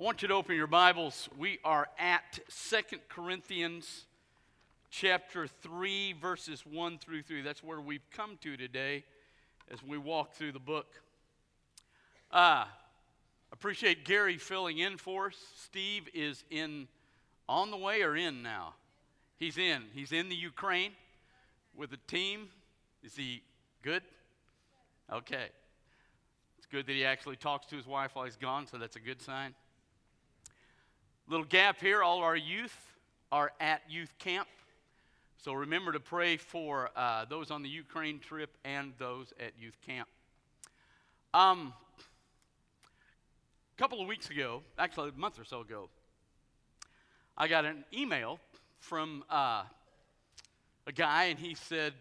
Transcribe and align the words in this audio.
I 0.00 0.02
want 0.02 0.22
you 0.22 0.28
to 0.28 0.34
open 0.34 0.56
your 0.56 0.66
Bibles. 0.66 1.28
We 1.36 1.58
are 1.62 1.86
at 1.98 2.40
Second 2.48 3.02
Corinthians 3.10 4.06
chapter 4.90 5.46
3, 5.46 6.14
verses 6.14 6.64
1 6.64 6.96
through 6.96 7.20
3. 7.20 7.42
That's 7.42 7.62
where 7.62 7.82
we've 7.82 8.08
come 8.10 8.38
to 8.40 8.56
today 8.56 9.04
as 9.70 9.82
we 9.82 9.98
walk 9.98 10.32
through 10.32 10.52
the 10.52 10.58
book. 10.58 10.86
Uh, 12.32 12.64
appreciate 13.52 14.06
Gary 14.06 14.38
filling 14.38 14.78
in 14.78 14.96
for 14.96 15.26
us. 15.26 15.36
Steve 15.54 16.08
is 16.14 16.44
in 16.48 16.88
on 17.46 17.70
the 17.70 17.76
way 17.76 18.00
or 18.00 18.16
in 18.16 18.42
now? 18.42 18.72
He's 19.36 19.58
in. 19.58 19.82
He's 19.92 20.12
in 20.12 20.30
the 20.30 20.34
Ukraine 20.34 20.92
with 21.76 21.92
a 21.92 21.98
team. 22.10 22.48
Is 23.04 23.16
he 23.16 23.42
good? 23.82 24.02
Okay. 25.12 25.48
It's 26.56 26.66
good 26.66 26.86
that 26.86 26.94
he 26.94 27.04
actually 27.04 27.36
talks 27.36 27.66
to 27.66 27.76
his 27.76 27.86
wife 27.86 28.12
while 28.14 28.24
he's 28.24 28.36
gone, 28.36 28.66
so 28.66 28.78
that's 28.78 28.96
a 28.96 29.00
good 29.00 29.20
sign. 29.20 29.54
Little 31.28 31.46
gap 31.46 31.80
here 31.80 32.02
all 32.02 32.22
our 32.22 32.36
youth 32.36 32.76
are 33.30 33.52
at 33.60 33.82
youth 33.88 34.12
camp. 34.18 34.48
So 35.38 35.52
remember 35.52 35.92
to 35.92 36.00
pray 36.00 36.36
for 36.36 36.90
uh, 36.96 37.24
those 37.24 37.50
on 37.50 37.62
the 37.62 37.68
Ukraine 37.68 38.18
trip 38.18 38.56
and 38.64 38.92
those 38.98 39.32
at 39.40 39.52
youth 39.58 39.76
camp. 39.86 40.08
Um, 41.32 41.72
a 43.76 43.78
couple 43.78 44.00
of 44.02 44.08
weeks 44.08 44.28
ago, 44.28 44.62
actually 44.78 45.10
a 45.10 45.18
month 45.18 45.38
or 45.38 45.44
so 45.44 45.60
ago, 45.60 45.88
I 47.38 47.48
got 47.48 47.64
an 47.64 47.84
email 47.94 48.38
from 48.80 49.24
uh, 49.30 49.62
a 50.86 50.92
guy, 50.92 51.24
and 51.24 51.38
he 51.38 51.54
said, 51.54 51.94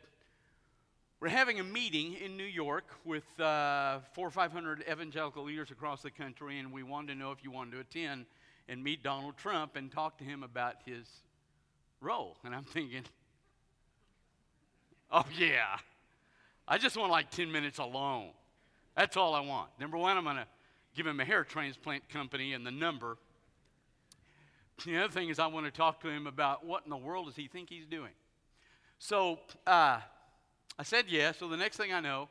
We're 1.22 1.30
having 1.30 1.59
a 1.59 1.64
meeting 1.64 2.16
in 2.16 2.36
New 2.36 2.44
York 2.44 2.86
with 3.06 3.40
uh, 3.40 4.00
four 4.14 4.28
or 4.28 4.31
five 4.31 4.52
hundred 4.52 4.84
evangelical 4.92 5.44
leaders 5.44 5.72
across 5.72 6.02
the 6.02 6.12
country, 6.12 6.59
and 6.59 6.73
we 6.73 6.84
wanted 6.84 7.14
to 7.14 7.20
know 7.20 7.31
if 7.31 7.44
you 7.44 7.52
wanted 7.52 7.72
to 7.72 7.80
attend 7.80 8.26
and 8.70 8.84
meet 8.84 9.04
Donald 9.04 9.36
Trump 9.36 9.76
and 9.76 9.91
talk 9.91 10.20
to 10.20 10.23
him 10.23 10.44
about 10.44 10.75
his 10.86 11.08
role. 12.00 12.38
And 12.45 12.53
I'm 12.53 12.64
thinking, 12.64 13.03
oh, 15.11 15.26
yeah. 15.38 15.78
I 16.67 16.78
just 16.78 16.95
want 16.95 17.11
like 17.11 17.31
10 17.31 17.52
minutes 17.52 17.80
alone. 17.80 18.30
That's 18.95 19.17
all 19.17 19.34
I 19.34 19.39
want. 19.39 19.72
Number 19.80 19.98
one, 19.98 20.16
I'm 20.16 20.23
going 20.23 20.36
to 20.36 20.48
give 20.95 21.08
him 21.08 21.20
a 21.20 21.26
hair 21.26 21.44
transplant 21.44 22.08
company 22.09 22.53
and 22.53 22.66
the 22.66 22.72
number. 22.72 23.17
The 24.86 24.98
other 24.98 25.11
thing 25.11 25.30
is, 25.30 25.39
I 25.39 25.48
want 25.48 25.66
to 25.66 25.72
talk 25.72 26.02
to 26.02 26.09
him 26.09 26.28
about 26.28 26.66
what 26.66 26.83
in 26.86 26.89
the 26.89 26.98
world 26.98 27.26
does 27.26 27.36
he 27.36 27.48
think 27.48 27.70
he's 27.70 27.88
doing. 27.88 28.11
So 29.00 29.39
uh, 29.66 30.00
I 30.78 30.83
said 30.83 31.06
yes. 31.08 31.38
So 31.39 31.48
the 31.48 31.58
next 31.58 31.78
thing 31.78 31.92
I 31.92 32.00
know, 32.02 32.30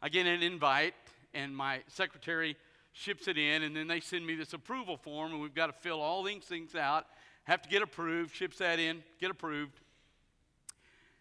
I 0.00 0.08
get 0.08 0.26
an 0.26 0.42
invite, 0.42 0.94
and 1.34 1.54
my 1.54 1.80
secretary 1.88 2.56
ships 2.92 3.28
it 3.28 3.38
in, 3.38 3.62
and 3.62 3.74
then 3.74 3.86
they 3.86 4.00
send 4.00 4.26
me 4.26 4.34
this 4.34 4.52
approval 4.52 4.96
form, 4.96 5.32
and 5.32 5.40
we've 5.40 5.54
got 5.54 5.66
to 5.66 5.72
fill 5.72 6.00
all 6.00 6.22
these 6.22 6.44
things 6.44 6.74
out, 6.74 7.06
have 7.44 7.62
to 7.62 7.68
get 7.68 7.82
approved, 7.82 8.34
ships 8.34 8.58
that 8.58 8.78
in, 8.78 9.02
get 9.20 9.30
approved. 9.30 9.80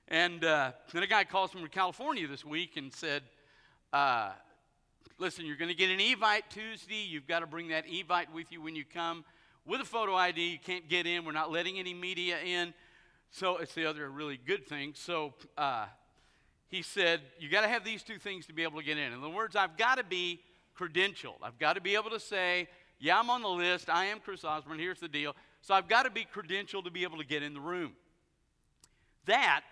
And 0.08 0.44
uh, 0.44 0.72
then 0.92 1.03
a 1.03 1.08
guy 1.08 1.23
calls 1.23 1.52
from 1.52 1.66
California 1.67 2.28
this 2.28 2.44
week 2.44 2.78
and 2.78 2.94
said, 2.94 3.23
uh, 3.94 4.31
Listen, 5.20 5.45
you're 5.45 5.58
going 5.58 5.70
to 5.70 5.76
get 5.76 5.89
an 5.89 6.00
Evite 6.00 6.44
Tuesday. 6.50 7.03
You've 7.06 7.28
got 7.28 7.42
to 7.42 7.48
bring 7.48 7.67
that 7.67 7.86
Evite 7.86 8.31
with 8.33 8.54
you 8.54 8.61
when 8.61 8.73
you 8.73 8.86
come 8.86 9.26
with 9.66 9.81
a 9.81 9.86
photo 9.86 10.16
ID. 10.16 10.42
You 10.42 10.58
can't 10.58 10.88
get 10.88 11.06
in. 11.06 11.26
We're 11.26 11.33
not 11.33 11.52
letting 11.52 11.78
any 11.78 11.94
media 11.94 12.38
in. 12.39 12.73
So 13.30 13.58
it's 13.58 13.73
the 13.73 13.86
other 13.86 14.09
really 14.09 14.38
good 14.38 14.66
thing. 14.66 14.94
So 14.95 15.33
uh, 15.58 15.88
he 16.70 16.81
said, 16.83 17.20
You 17.38 17.50
got 17.50 17.61
to 17.61 17.67
have 17.67 17.83
these 17.83 18.02
two 18.02 18.17
things 18.17 18.45
to 18.45 18.54
be 18.54 18.64
able 18.64 18.80
to 18.80 18.86
get 18.86 18.98
in. 18.98 19.11
In 19.11 19.20
other 19.20 19.28
words, 19.28 19.58
I've 19.58 19.76
got 19.76 19.98
to 19.98 20.06
be 20.06 20.39
credentialed. 20.80 21.38
I've 21.41 21.59
got 21.59 21.73
to 21.73 21.81
be 21.81 21.95
able 21.95 22.09
to 22.11 22.19
say, 22.19 22.67
yeah, 22.99 23.19
I'm 23.19 23.30
on 23.30 23.41
the 23.41 23.49
list. 23.49 23.89
I 23.89 24.05
am 24.05 24.19
Chris 24.19 24.44
Osborne. 24.44 24.80
Here's 24.80 24.99
the 24.99 25.08
deal. 25.08 25.36
So 25.61 25.73
I've 25.73 25.88
got 25.88 26.03
to 26.03 26.09
be 26.09 26.25
credentialed 26.25 26.86
to 26.86 26.91
be 26.91 27.03
able 27.03 27.17
to 27.17 27.25
get 27.25 27.44
in 27.44 27.53
the 27.53 27.59
room. 27.59 27.94
That 29.25 29.71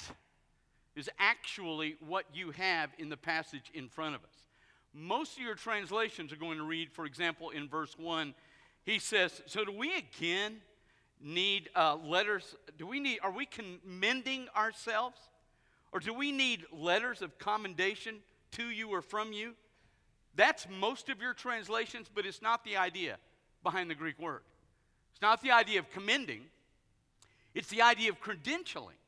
is 0.95 1.09
actually 1.19 1.95
what 2.05 2.25
you 2.33 2.51
have 2.51 2.89
in 2.97 3.09
the 3.09 3.17
passage 3.17 3.71
in 3.73 3.87
front 3.87 4.15
of 4.15 4.23
us. 4.23 4.43
Most 4.93 5.37
of 5.37 5.43
your 5.43 5.55
translations 5.55 6.33
are 6.33 6.37
going 6.37 6.57
to 6.57 6.63
read, 6.63 6.91
for 6.91 7.05
example, 7.05 7.51
in 7.51 7.69
verse 7.69 7.95
1, 7.97 8.33
he 8.83 8.99
says, 8.99 9.41
So 9.45 9.63
do 9.63 9.71
we 9.71 9.95
again 9.95 10.57
need 11.21 11.69
uh, 11.75 11.97
letters? 12.03 12.55
Do 12.77 12.87
we 12.87 12.99
need, 12.99 13.19
are 13.21 13.31
we 13.31 13.45
commending 13.45 14.47
ourselves? 14.55 15.19
Or 15.91 15.99
do 15.99 16.13
we 16.13 16.31
need 16.31 16.65
letters 16.71 17.21
of 17.21 17.37
commendation 17.37 18.17
to 18.51 18.63
you 18.63 18.89
or 18.89 19.01
from 19.01 19.31
you? 19.33 19.53
That's 20.37 20.67
most 20.79 21.09
of 21.09 21.19
your 21.19 21.33
translations, 21.33 22.07
but 22.13 22.25
it's 22.25 22.41
not 22.41 22.63
the 22.63 22.77
idea 22.77 23.17
behind 23.63 23.89
the 23.89 23.95
Greek 23.95 24.19
word. 24.19 24.41
It's 25.11 25.21
not 25.21 25.41
the 25.41 25.51
idea 25.51 25.79
of 25.79 25.89
commending, 25.89 26.43
it's 27.53 27.69
the 27.69 27.81
idea 27.81 28.11
of 28.11 28.21
credentialing. 28.21 28.99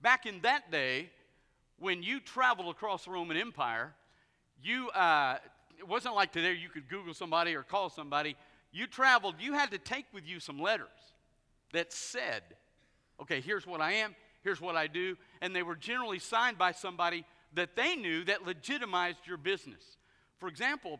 Back 0.00 0.26
in 0.26 0.40
that 0.40 0.72
day, 0.72 1.10
when 1.78 2.02
you 2.02 2.18
traveled 2.18 2.74
across 2.74 3.04
the 3.04 3.10
Roman 3.10 3.36
Empire, 3.36 3.92
you, 4.62 4.88
uh, 4.90 5.36
it 5.78 5.86
wasn't 5.86 6.14
like 6.14 6.32
today 6.32 6.54
you 6.54 6.68
could 6.68 6.88
Google 6.88 7.14
somebody 7.14 7.54
or 7.54 7.62
call 7.62 7.90
somebody. 7.90 8.34
You 8.72 8.86
traveled, 8.86 9.34
you 9.38 9.52
had 9.52 9.70
to 9.72 9.78
take 9.78 10.06
with 10.12 10.26
you 10.26 10.40
some 10.40 10.58
letters 10.58 10.88
that 11.72 11.92
said, 11.92 12.42
okay, 13.20 13.40
here's 13.40 13.66
what 13.66 13.80
I 13.80 13.92
am, 13.92 14.16
here's 14.42 14.60
what 14.60 14.74
I 14.74 14.86
do. 14.86 15.16
And 15.40 15.54
they 15.54 15.62
were 15.62 15.76
generally 15.76 16.18
signed 16.18 16.56
by 16.56 16.72
somebody 16.72 17.24
that 17.54 17.76
they 17.76 17.94
knew 17.94 18.24
that 18.24 18.46
legitimized 18.46 19.26
your 19.26 19.36
business. 19.36 19.98
For 20.42 20.48
example, 20.48 20.98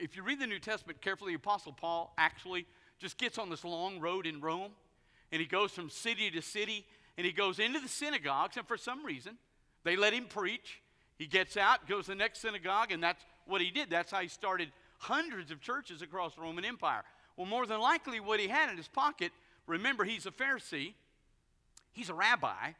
if 0.00 0.16
you 0.16 0.24
read 0.24 0.40
the 0.40 0.48
New 0.48 0.58
Testament 0.58 1.00
carefully, 1.00 1.30
the 1.30 1.36
Apostle 1.36 1.70
Paul 1.70 2.12
actually 2.18 2.66
just 2.98 3.18
gets 3.18 3.38
on 3.38 3.50
this 3.50 3.62
long 3.62 4.00
road 4.00 4.26
in 4.26 4.40
Rome 4.40 4.72
and 5.30 5.40
he 5.40 5.46
goes 5.46 5.70
from 5.70 5.88
city 5.90 6.28
to 6.32 6.42
city 6.42 6.84
and 7.16 7.24
he 7.24 7.30
goes 7.30 7.60
into 7.60 7.78
the 7.78 7.86
synagogues, 7.86 8.56
and 8.56 8.66
for 8.66 8.76
some 8.76 9.06
reason, 9.06 9.38
they 9.84 9.94
let 9.94 10.12
him 10.12 10.24
preach. 10.24 10.80
He 11.18 11.26
gets 11.26 11.56
out, 11.56 11.86
goes 11.86 12.06
to 12.06 12.10
the 12.10 12.14
next 12.16 12.40
synagogue, 12.40 12.90
and 12.90 13.00
that's 13.00 13.24
what 13.46 13.60
he 13.60 13.70
did. 13.70 13.90
That's 13.90 14.10
how 14.10 14.22
he 14.22 14.28
started 14.28 14.72
hundreds 14.98 15.52
of 15.52 15.60
churches 15.60 16.02
across 16.02 16.34
the 16.34 16.40
Roman 16.40 16.64
Empire. 16.64 17.04
Well, 17.36 17.46
more 17.46 17.64
than 17.64 17.78
likely, 17.78 18.18
what 18.18 18.40
he 18.40 18.48
had 18.48 18.70
in 18.70 18.76
his 18.76 18.88
pocket, 18.88 19.30
remember, 19.68 20.02
he's 20.02 20.26
a 20.26 20.32
Pharisee, 20.32 20.94
he's 21.92 22.10
a 22.10 22.14
rabbi. 22.14 22.72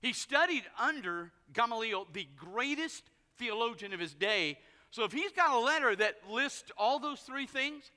He 0.00 0.14
studied 0.14 0.64
under 0.80 1.32
Gamaliel, 1.52 2.06
the 2.14 2.26
greatest 2.34 3.02
theologian 3.36 3.92
of 3.92 4.00
his 4.00 4.14
day, 4.14 4.58
so 4.90 5.04
if 5.04 5.12
he's 5.12 5.32
got 5.32 5.54
a 5.54 5.58
letter 5.58 5.94
that 5.96 6.16
lists 6.30 6.70
all 6.76 6.98
those 6.98 7.20
three 7.20 7.46
things, 7.46 7.90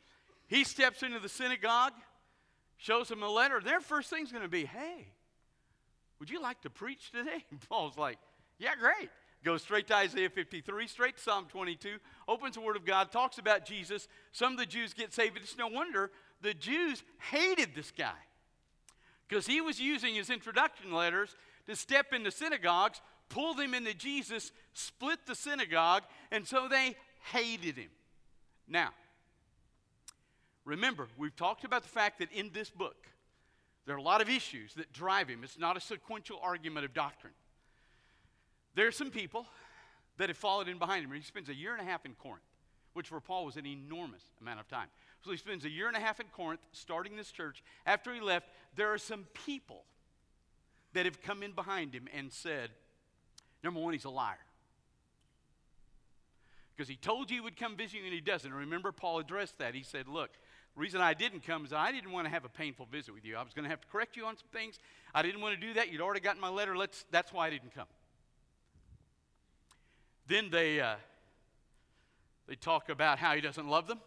he 0.47 0.63
steps 0.63 1.03
into 1.03 1.19
the 1.19 1.29
synagogue, 1.29 1.93
shows 2.77 3.09
them 3.09 3.19
the 3.19 3.29
letter. 3.29 3.61
Their 3.61 3.79
first 3.79 4.09
thing's 4.09 4.31
going 4.31 4.43
to 4.43 4.49
be, 4.49 4.65
hey, 4.65 5.07
would 6.19 6.29
you 6.29 6.41
like 6.41 6.61
to 6.61 6.69
preach 6.69 7.11
today? 7.11 7.45
And 7.51 7.61
Paul's 7.69 7.97
like, 7.97 8.17
yeah, 8.57 8.75
great. 8.79 9.09
Goes 9.43 9.61
straight 9.61 9.87
to 9.87 9.95
Isaiah 9.95 10.29
53, 10.29 10.87
straight 10.87 11.15
to 11.15 11.23
Psalm 11.23 11.45
22, 11.47 11.97
opens 12.27 12.55
the 12.55 12.61
Word 12.61 12.75
of 12.75 12.85
God, 12.85 13.09
talks 13.09 13.37
about 13.37 13.65
Jesus. 13.65 14.09
Some 14.33 14.51
of 14.51 14.59
the 14.59 14.65
Jews 14.65 14.93
get 14.93 15.13
saved. 15.13 15.37
It's 15.37 15.57
no 15.57 15.67
wonder 15.67 16.11
the 16.41 16.53
Jews 16.53 17.03
hated 17.31 17.69
this 17.73 17.91
guy 17.91 18.11
because 19.29 19.47
he 19.47 19.61
was 19.61 19.79
using 19.79 20.15
his 20.15 20.29
introduction 20.29 20.91
letters 20.91 21.37
to 21.67 21.75
step 21.77 22.11
into 22.11 22.31
synagogues 22.31 22.99
pull 23.29 23.53
them 23.53 23.73
into 23.73 23.93
Jesus, 23.93 24.51
split 24.79 25.19
the 25.25 25.35
synagogue, 25.35 26.03
and 26.31 26.47
so 26.47 26.67
they 26.67 26.95
hated 27.31 27.77
him. 27.77 27.89
Now, 28.67 28.89
remember, 30.65 31.07
we've 31.17 31.35
talked 31.35 31.63
about 31.63 31.83
the 31.83 31.89
fact 31.89 32.19
that 32.19 32.31
in 32.31 32.51
this 32.53 32.69
book, 32.69 33.07
there 33.85 33.95
are 33.95 33.99
a 33.99 34.03
lot 34.03 34.21
of 34.21 34.29
issues 34.29 34.73
that 34.75 34.93
drive 34.93 35.27
him. 35.27 35.43
It's 35.43 35.57
not 35.57 35.75
a 35.75 35.81
sequential 35.81 36.39
argument 36.41 36.85
of 36.85 36.93
doctrine. 36.93 37.33
There 38.75 38.87
are 38.87 38.91
some 38.91 39.09
people 39.09 39.45
that 40.17 40.29
have 40.29 40.37
followed 40.37 40.67
in 40.67 40.77
behind 40.77 41.05
him. 41.05 41.11
He 41.11 41.21
spends 41.21 41.49
a 41.49 41.55
year 41.55 41.73
and 41.73 41.81
a 41.81 41.85
half 41.85 42.05
in 42.05 42.13
Corinth, 42.13 42.43
which 42.93 43.07
for 43.07 43.19
Paul 43.19 43.45
was 43.45 43.57
an 43.57 43.65
enormous 43.65 44.21
amount 44.39 44.59
of 44.59 44.67
time. 44.67 44.87
So 45.23 45.31
he 45.31 45.37
spends 45.37 45.65
a 45.65 45.69
year 45.69 45.87
and 45.87 45.97
a 45.97 45.99
half 45.99 46.19
in 46.19 46.27
Corinth 46.27 46.61
starting 46.71 47.15
this 47.15 47.31
church. 47.31 47.63
After 47.85 48.13
he 48.13 48.21
left, 48.21 48.47
there 48.75 48.93
are 48.93 48.97
some 48.97 49.25
people 49.45 49.83
that 50.93 51.05
have 51.05 51.21
come 51.21 51.43
in 51.43 51.51
behind 51.51 51.93
him 51.93 52.07
and 52.15 52.31
said, 52.31 52.69
Number 53.63 53.79
one, 53.79 53.93
he's 53.93 54.05
a 54.05 54.09
liar. 54.09 54.37
Because 56.79 56.87
he 56.87 56.95
told 56.95 57.29
you 57.29 57.35
he 57.35 57.41
would 57.41 57.57
come 57.57 57.75
visit 57.75 57.97
you 57.97 58.05
and 58.05 58.13
he 58.13 58.21
doesn't. 58.21 58.53
Remember, 58.53 58.93
Paul 58.93 59.19
addressed 59.19 59.57
that. 59.57 59.75
He 59.75 59.83
said, 59.83 60.07
Look, 60.07 60.29
the 60.75 60.79
reason 60.79 61.01
I 61.01 61.13
didn't 61.13 61.45
come 61.45 61.65
is 61.65 61.73
I 61.73 61.91
didn't 61.91 62.13
want 62.13 62.25
to 62.25 62.31
have 62.31 62.45
a 62.45 62.49
painful 62.49 62.87
visit 62.89 63.13
with 63.13 63.25
you. 63.25 63.35
I 63.35 63.43
was 63.43 63.53
going 63.53 63.65
to 63.65 63.69
have 63.69 63.81
to 63.81 63.87
correct 63.89 64.15
you 64.15 64.25
on 64.25 64.37
some 64.37 64.47
things. 64.53 64.79
I 65.13 65.21
didn't 65.21 65.41
want 65.41 65.59
to 65.59 65.67
do 65.67 65.73
that. 65.73 65.91
You'd 65.91 65.99
already 65.99 66.21
gotten 66.21 66.39
my 66.39 66.47
letter. 66.47 66.77
Let's, 66.77 67.03
that's 67.11 67.33
why 67.33 67.47
I 67.47 67.49
didn't 67.49 67.75
come. 67.75 67.87
Then 70.25 70.49
they, 70.51 70.79
uh, 70.79 70.95
they 72.47 72.55
talk 72.55 72.87
about 72.87 73.19
how 73.19 73.35
he 73.35 73.41
doesn't 73.41 73.67
love 73.67 73.87
them. 73.87 73.99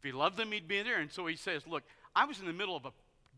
If 0.00 0.04
he 0.04 0.12
loved 0.12 0.36
them, 0.36 0.52
he'd 0.52 0.68
be 0.68 0.82
there. 0.82 1.00
And 1.00 1.10
so 1.10 1.24
he 1.28 1.36
says, 1.36 1.66
Look, 1.66 1.84
I 2.14 2.26
was 2.26 2.40
in 2.40 2.46
the 2.46 2.52
middle 2.52 2.76
of 2.76 2.84
a 2.84 2.92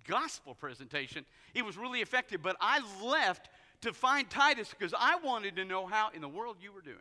gospel 0.09 0.56
presentation. 0.56 1.25
It 1.55 1.65
was 1.65 1.77
really 1.77 2.00
effective, 2.00 2.43
but 2.43 2.56
I 2.61 2.81
left 3.05 3.50
to 3.83 3.93
find 3.93 4.29
Titus 4.29 4.75
because 4.77 4.93
I 4.99 5.15
wanted 5.23 5.55
to 5.55 5.65
know 5.65 5.87
how 5.87 6.09
in 6.12 6.21
the 6.21 6.29
world 6.29 6.56
you 6.61 6.73
were 6.73 6.81
doing. 6.81 6.99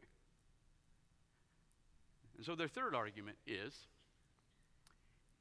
And 2.41 2.45
so 2.47 2.55
their 2.55 2.67
third 2.67 2.95
argument 2.95 3.37
is 3.45 3.71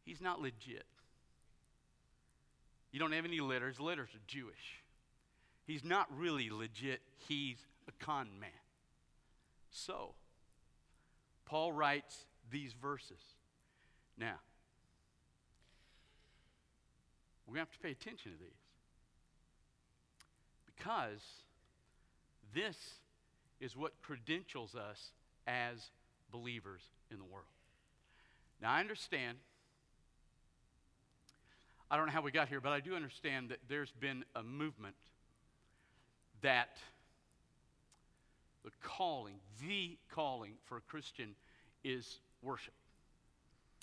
he's 0.04 0.20
not 0.20 0.38
legit. 0.38 0.84
You 2.92 3.00
don't 3.00 3.12
have 3.12 3.24
any 3.24 3.40
letters. 3.40 3.80
Letters 3.80 4.10
are 4.14 4.20
Jewish. 4.26 4.82
He's 5.66 5.82
not 5.82 6.08
really 6.14 6.50
legit. 6.50 7.00
He's 7.26 7.56
a 7.88 8.04
con 8.04 8.28
man. 8.38 8.50
So, 9.70 10.12
Paul 11.46 11.72
writes 11.72 12.26
these 12.50 12.74
verses. 12.74 13.22
Now, 14.18 14.36
we're 17.46 17.54
going 17.54 17.64
to 17.64 17.70
have 17.70 17.78
to 17.78 17.78
pay 17.78 17.92
attention 17.92 18.32
to 18.32 18.38
these. 18.38 18.50
Because 20.76 21.24
this 22.54 22.76
is 23.58 23.74
what 23.74 23.94
credentials 24.02 24.74
us 24.74 25.12
as 25.46 25.88
believers 26.30 26.82
in 27.10 27.18
the 27.18 27.24
world. 27.24 27.46
Now, 28.60 28.72
I 28.72 28.80
understand. 28.80 29.38
I 31.90 31.96
don't 31.96 32.06
know 32.06 32.12
how 32.12 32.22
we 32.22 32.30
got 32.30 32.48
here, 32.48 32.60
but 32.60 32.72
I 32.72 32.80
do 32.80 32.94
understand 32.94 33.48
that 33.48 33.58
there's 33.68 33.92
been 33.92 34.24
a 34.34 34.42
movement 34.42 34.94
that 36.42 36.76
the 38.64 38.70
calling, 38.82 39.36
the 39.66 39.96
calling 40.12 40.52
for 40.66 40.76
a 40.76 40.80
Christian 40.82 41.34
is 41.82 42.20
worship. 42.42 42.74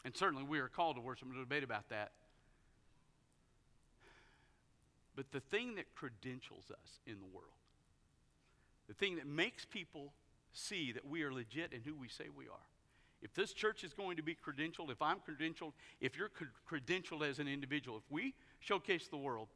And 0.05 0.15
certainly 0.15 0.43
we 0.43 0.59
are 0.59 0.67
called 0.67 0.95
to 0.95 1.01
worship. 1.01 1.27
A 1.35 1.39
debate 1.39 1.63
about 1.63 1.89
that. 1.89 2.11
But 5.15 5.31
the 5.31 5.39
thing 5.39 5.75
that 5.75 5.93
credentials 5.95 6.65
us 6.71 6.99
in 7.07 7.15
the 7.19 7.25
world, 7.25 7.49
the 8.87 8.93
thing 8.93 9.15
that 9.15 9.25
makes 9.25 9.65
people 9.65 10.13
see 10.57 10.91
that 10.91 11.07
we 11.07 11.23
are 11.23 11.31
legit 11.31 11.71
and 11.73 11.83
who 11.83 11.93
we 11.95 12.07
say 12.07 12.25
we 12.35 12.45
are. 12.45 12.65
If 13.21 13.33
this 13.33 13.53
church 13.53 13.83
is 13.83 13.93
going 13.93 14.17
to 14.17 14.23
be 14.23 14.35
credentialed, 14.35 14.91
if 14.91 15.01
I'm 15.01 15.17
credentialed, 15.17 15.73
if 16.01 16.17
you're 16.17 16.31
credentialed 16.69 17.27
as 17.27 17.39
an 17.39 17.47
individual, 17.47 17.97
if 17.97 18.11
we 18.11 18.33
showcase 18.59 19.07
the 19.07 19.17
world 19.17 19.47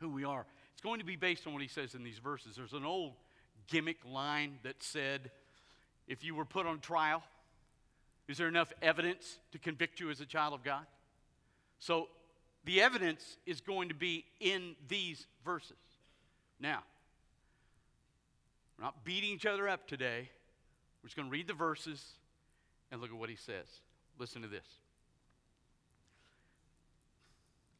who 0.00 0.10
we 0.10 0.24
are, 0.24 0.44
it's 0.72 0.82
going 0.82 1.00
to 1.00 1.06
be 1.06 1.16
based 1.16 1.46
on 1.46 1.52
what 1.52 1.62
he 1.62 1.68
says 1.68 1.94
in 1.94 2.02
these 2.02 2.18
verses. 2.18 2.56
There's 2.56 2.72
an 2.72 2.84
old 2.84 3.14
gimmick 3.68 3.98
line 4.04 4.58
that 4.64 4.82
said, 4.82 5.30
if 6.08 6.24
you 6.24 6.34
were 6.34 6.44
put 6.44 6.66
on 6.66 6.80
trial, 6.80 7.22
is 8.28 8.38
there 8.38 8.48
enough 8.48 8.72
evidence 8.82 9.38
to 9.52 9.58
convict 9.58 9.98
you 9.98 10.10
as 10.10 10.20
a 10.20 10.26
child 10.26 10.54
of 10.54 10.62
God? 10.62 10.84
So 11.78 12.08
the 12.64 12.82
evidence 12.82 13.38
is 13.46 13.60
going 13.60 13.88
to 13.88 13.94
be 13.94 14.24
in 14.40 14.76
these 14.88 15.26
verses. 15.44 15.76
Now, 16.60 16.82
we're 18.80 18.86
not 18.86 19.04
beating 19.04 19.30
each 19.30 19.44
other 19.44 19.68
up 19.68 19.86
today. 19.86 20.30
We're 21.02 21.08
just 21.08 21.16
going 21.16 21.28
to 21.28 21.32
read 21.32 21.46
the 21.46 21.54
verses 21.54 22.02
and 22.90 23.00
look 23.00 23.10
at 23.10 23.16
what 23.16 23.28
he 23.28 23.36
says. 23.36 23.66
Listen 24.18 24.40
to 24.40 24.48
this. 24.48 24.64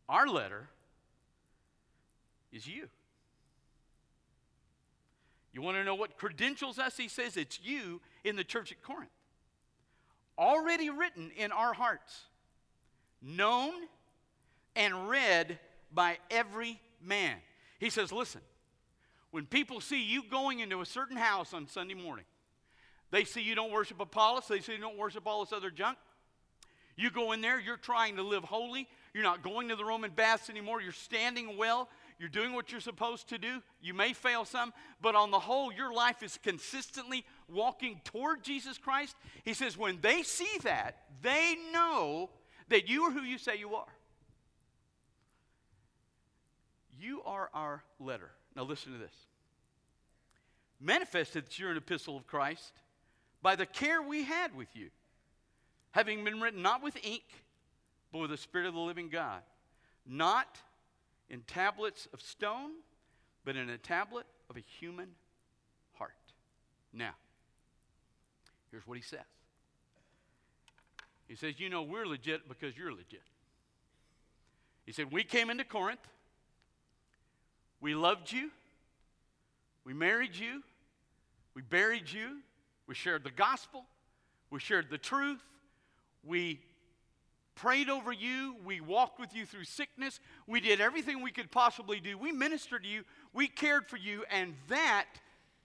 Our 0.08 0.28
letter 0.28 0.68
is 2.52 2.66
you. 2.66 2.88
You 5.54 5.62
want 5.62 5.78
to 5.78 5.84
know 5.84 5.94
what 5.94 6.18
credentials 6.18 6.78
us? 6.78 6.96
He 6.96 7.08
says 7.08 7.36
it's 7.36 7.58
you 7.62 8.00
in 8.22 8.36
the 8.36 8.44
church 8.44 8.70
at 8.70 8.82
Corinth. 8.82 9.10
Already 10.38 10.90
written 10.90 11.30
in 11.36 11.50
our 11.50 11.72
hearts, 11.72 12.20
known 13.22 13.72
and 14.76 15.08
read 15.08 15.58
by 15.92 16.18
every 16.30 16.80
man. 17.02 17.36
He 17.78 17.90
says, 17.90 18.12
listen, 18.12 18.40
when 19.30 19.46
people 19.46 19.80
see 19.80 20.02
you 20.02 20.22
going 20.28 20.60
into 20.60 20.80
a 20.80 20.86
certain 20.86 21.16
house 21.16 21.54
on 21.54 21.66
Sunday 21.68 21.94
morning, 21.94 22.24
they 23.10 23.24
see 23.24 23.40
you 23.40 23.54
don't 23.54 23.72
worship 23.72 24.00
Apollos, 24.00 24.48
they 24.48 24.60
see 24.60 24.72
you 24.72 24.78
don't 24.78 24.98
worship 24.98 25.26
all 25.26 25.44
this 25.44 25.52
other 25.52 25.70
junk. 25.70 25.98
You 26.96 27.10
go 27.10 27.32
in 27.32 27.40
there, 27.40 27.58
you're 27.58 27.78
trying 27.78 28.16
to 28.16 28.22
live 28.22 28.44
holy. 28.44 28.86
You're 29.14 29.24
not 29.24 29.42
going 29.42 29.68
to 29.68 29.76
the 29.76 29.84
Roman 29.84 30.10
baths 30.10 30.50
anymore. 30.50 30.82
You're 30.82 30.92
standing 30.92 31.56
well. 31.56 31.88
You're 32.18 32.28
doing 32.28 32.52
what 32.52 32.70
you're 32.70 32.80
supposed 32.82 33.30
to 33.30 33.38
do. 33.38 33.62
You 33.80 33.94
may 33.94 34.12
fail 34.12 34.44
some, 34.44 34.74
but 35.00 35.14
on 35.14 35.30
the 35.30 35.38
whole, 35.38 35.72
your 35.72 35.92
life 35.94 36.22
is 36.22 36.38
consistently 36.42 37.24
walking 37.48 38.02
toward 38.04 38.44
Jesus 38.44 38.76
Christ. 38.76 39.16
He 39.44 39.54
says, 39.54 39.78
when 39.78 39.98
they 40.02 40.22
see 40.22 40.58
that, 40.62 40.96
they 41.22 41.56
know 41.72 42.28
that 42.68 42.88
you 42.88 43.04
are 43.04 43.10
who 43.10 43.22
you 43.22 43.38
say 43.38 43.56
you 43.56 43.74
are. 43.74 43.88
You 47.00 47.22
are 47.24 47.48
our 47.54 47.82
letter. 47.98 48.30
Now, 48.60 48.66
listen 48.66 48.92
to 48.92 48.98
this. 48.98 49.14
Manifested 50.82 51.46
that 51.46 51.58
you're 51.58 51.70
an 51.70 51.78
epistle 51.78 52.14
of 52.18 52.26
Christ 52.26 52.72
by 53.40 53.56
the 53.56 53.64
care 53.64 54.02
we 54.02 54.22
had 54.22 54.54
with 54.54 54.68
you, 54.74 54.90
having 55.92 56.24
been 56.24 56.42
written 56.42 56.60
not 56.60 56.82
with 56.82 56.94
ink, 57.02 57.24
but 58.12 58.18
with 58.18 58.28
the 58.28 58.36
Spirit 58.36 58.66
of 58.66 58.74
the 58.74 58.80
living 58.80 59.08
God, 59.08 59.40
not 60.06 60.58
in 61.30 61.40
tablets 61.46 62.06
of 62.12 62.20
stone, 62.20 62.72
but 63.46 63.56
in 63.56 63.70
a 63.70 63.78
tablet 63.78 64.26
of 64.50 64.58
a 64.58 64.62
human 64.78 65.08
heart. 65.94 66.12
Now, 66.92 67.14
here's 68.70 68.86
what 68.86 68.98
he 68.98 69.02
says. 69.02 69.20
He 71.28 71.34
says, 71.34 71.58
You 71.58 71.70
know, 71.70 71.80
we're 71.80 72.06
legit 72.06 72.46
because 72.46 72.76
you're 72.76 72.92
legit. 72.92 73.22
He 74.84 74.92
said, 74.92 75.10
We 75.10 75.24
came 75.24 75.48
into 75.48 75.64
Corinth. 75.64 76.06
We 77.80 77.94
loved 77.94 78.32
you. 78.32 78.50
We 79.84 79.94
married 79.94 80.36
you. 80.36 80.62
We 81.54 81.62
buried 81.62 82.10
you. 82.10 82.38
We 82.86 82.94
shared 82.94 83.24
the 83.24 83.30
gospel. 83.30 83.84
We 84.50 84.60
shared 84.60 84.90
the 84.90 84.98
truth. 84.98 85.40
We 86.24 86.60
prayed 87.54 87.88
over 87.88 88.12
you. 88.12 88.56
We 88.64 88.80
walked 88.80 89.20
with 89.20 89.34
you 89.34 89.46
through 89.46 89.64
sickness. 89.64 90.20
We 90.46 90.60
did 90.60 90.80
everything 90.80 91.22
we 91.22 91.30
could 91.30 91.50
possibly 91.50 92.00
do. 92.00 92.16
We 92.18 92.32
ministered 92.32 92.82
to 92.84 92.88
you. 92.88 93.04
We 93.32 93.48
cared 93.48 93.88
for 93.88 93.96
you. 93.96 94.24
And 94.30 94.54
that 94.68 95.06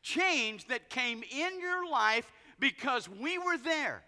change 0.02 0.68
that 0.68 0.90
came 0.90 1.24
in 1.24 1.60
your 1.60 1.90
life 1.90 2.32
because 2.60 3.10
we 3.10 3.38
were 3.38 3.58
there. 3.58 4.04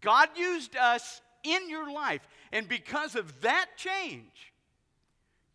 God 0.00 0.28
used 0.36 0.76
us 0.76 1.20
in 1.44 1.68
your 1.68 1.90
life. 1.90 2.26
And 2.52 2.68
because 2.68 3.16
of 3.16 3.40
that 3.42 3.66
change, 3.76 4.52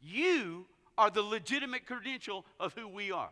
you 0.02 0.66
are 0.98 1.10
the 1.10 1.22
legitimate 1.22 1.86
credential 1.86 2.46
of 2.60 2.74
who 2.74 2.88
we 2.88 3.12
are. 3.12 3.30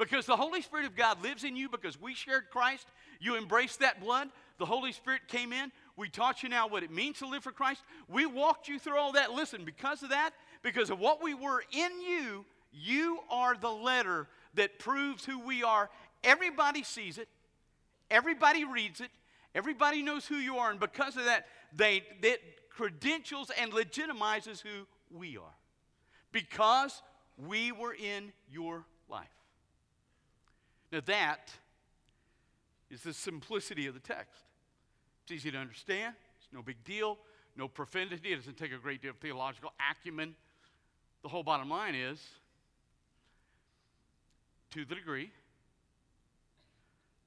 Because 0.00 0.24
the 0.24 0.36
Holy 0.36 0.62
Spirit 0.62 0.86
of 0.86 0.96
God 0.96 1.22
lives 1.22 1.44
in 1.44 1.56
you 1.56 1.68
because 1.68 2.00
we 2.00 2.14
shared 2.14 2.44
Christ. 2.50 2.86
You 3.20 3.36
embraced 3.36 3.80
that 3.80 4.00
blood. 4.00 4.28
The 4.58 4.64
Holy 4.64 4.92
Spirit 4.92 5.28
came 5.28 5.52
in. 5.52 5.70
We 5.96 6.08
taught 6.08 6.42
you 6.42 6.48
now 6.48 6.68
what 6.68 6.82
it 6.82 6.90
means 6.90 7.18
to 7.18 7.28
live 7.28 7.42
for 7.42 7.52
Christ. 7.52 7.82
We 8.08 8.24
walked 8.24 8.66
you 8.66 8.78
through 8.78 8.96
all 8.96 9.12
that. 9.12 9.32
Listen, 9.32 9.64
because 9.64 10.02
of 10.02 10.08
that, 10.08 10.30
because 10.62 10.88
of 10.88 10.98
what 10.98 11.22
we 11.22 11.34
were 11.34 11.62
in 11.70 11.90
you, 12.00 12.46
you 12.72 13.18
are 13.30 13.54
the 13.54 13.70
letter 13.70 14.26
that 14.54 14.78
proves 14.78 15.24
who 15.24 15.38
we 15.38 15.62
are. 15.62 15.90
Everybody 16.24 16.82
sees 16.82 17.18
it, 17.18 17.28
everybody 18.10 18.64
reads 18.64 19.02
it, 19.02 19.10
everybody 19.54 20.02
knows 20.02 20.26
who 20.26 20.36
you 20.36 20.56
are. 20.56 20.70
And 20.70 20.80
because 20.80 21.16
of 21.16 21.26
that, 21.26 21.46
they, 21.76 22.04
that 22.22 22.38
credentials 22.70 23.50
and 23.60 23.70
legitimizes 23.72 24.62
who 24.62 24.86
we 25.10 25.36
are 25.36 25.54
because 26.32 27.02
we 27.36 27.72
were 27.72 27.94
in 27.94 28.32
your 28.50 28.84
life. 29.08 29.28
Now, 30.92 31.00
that 31.06 31.52
is 32.90 33.02
the 33.02 33.12
simplicity 33.12 33.86
of 33.86 33.94
the 33.94 34.00
text. 34.00 34.42
It's 35.22 35.32
easy 35.32 35.50
to 35.52 35.58
understand, 35.58 36.14
it's 36.38 36.48
no 36.52 36.62
big 36.62 36.82
deal, 36.84 37.18
no 37.56 37.68
profundity, 37.68 38.32
it 38.32 38.36
doesn't 38.36 38.56
take 38.56 38.72
a 38.72 38.78
great 38.78 39.02
deal 39.02 39.12
of 39.12 39.18
theological 39.18 39.72
acumen. 39.90 40.34
The 41.22 41.28
whole 41.28 41.42
bottom 41.42 41.70
line 41.70 41.94
is 41.94 42.20
to 44.70 44.84
the 44.84 44.94
degree 44.94 45.30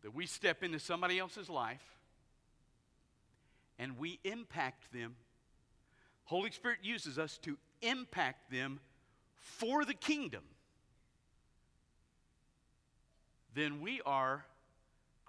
that 0.01 0.13
we 0.13 0.25
step 0.25 0.63
into 0.63 0.79
somebody 0.79 1.17
else's 1.19 1.49
life 1.49 1.83
and 3.79 3.97
we 3.97 4.19
impact 4.23 4.91
them, 4.93 5.15
Holy 6.25 6.51
Spirit 6.51 6.79
uses 6.83 7.17
us 7.17 7.37
to 7.39 7.57
impact 7.81 8.51
them 8.51 8.79
for 9.43 9.85
the 9.85 9.93
kingdom, 9.93 10.43
then 13.53 13.81
we 13.81 14.01
are 14.05 14.45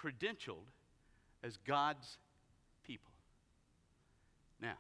credentialed 0.01 0.71
as 1.43 1.59
God's 1.67 2.17
people. 2.87 3.13
Now, 4.63 4.77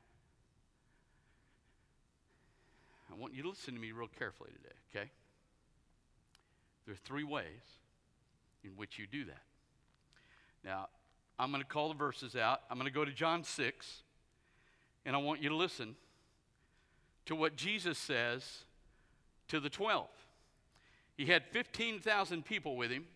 I 3.13 3.17
want 3.17 3.35
you 3.35 3.43
to 3.43 3.49
listen 3.49 3.75
to 3.75 3.81
me 3.81 3.93
real 3.93 4.09
carefully 4.19 4.51
today, 4.51 4.77
okay? 4.91 5.11
There 6.87 6.95
are 6.95 6.99
three 7.05 7.25
ways 7.25 7.45
in 8.63 8.71
which 8.77 8.99
you 8.99 9.07
do 9.07 9.25
that. 9.27 9.43
Now, 10.65 10.89
I'm 11.39 11.51
going 11.51 11.63
to 11.63 11.69
call 11.69 11.89
the 11.89 11.95
verses 11.95 12.37
out. 12.37 12.61
I'm 12.71 12.79
going 12.79 12.91
to 12.91 12.95
go 12.95 13.05
to 13.05 13.13
John 13.13 13.43
6, 13.43 14.03
and 15.05 15.17
I 15.17 15.19
want 15.19 15.43
you 15.43 15.49
to 15.49 15.57
listen 15.57 15.97
to 17.27 17.35
what 17.35 17.57
Jesus 17.57 17.99
says 17.99 18.65
to 19.49 19.61
the 19.61 19.71
12. 19.71 20.07
He 21.17 21.27
had 21.27 21.45
15,000 21.53 22.45
people 22.45 22.77
with 22.77 22.91
him. 22.91 23.07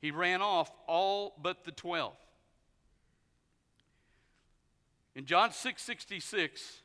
He 0.00 0.10
ran 0.10 0.42
off 0.42 0.70
all 0.86 1.34
but 1.40 1.64
the 1.64 1.72
12. 1.72 2.14
In 5.14 5.26
John 5.26 5.52
6 5.52 5.82
66, 5.82 6.80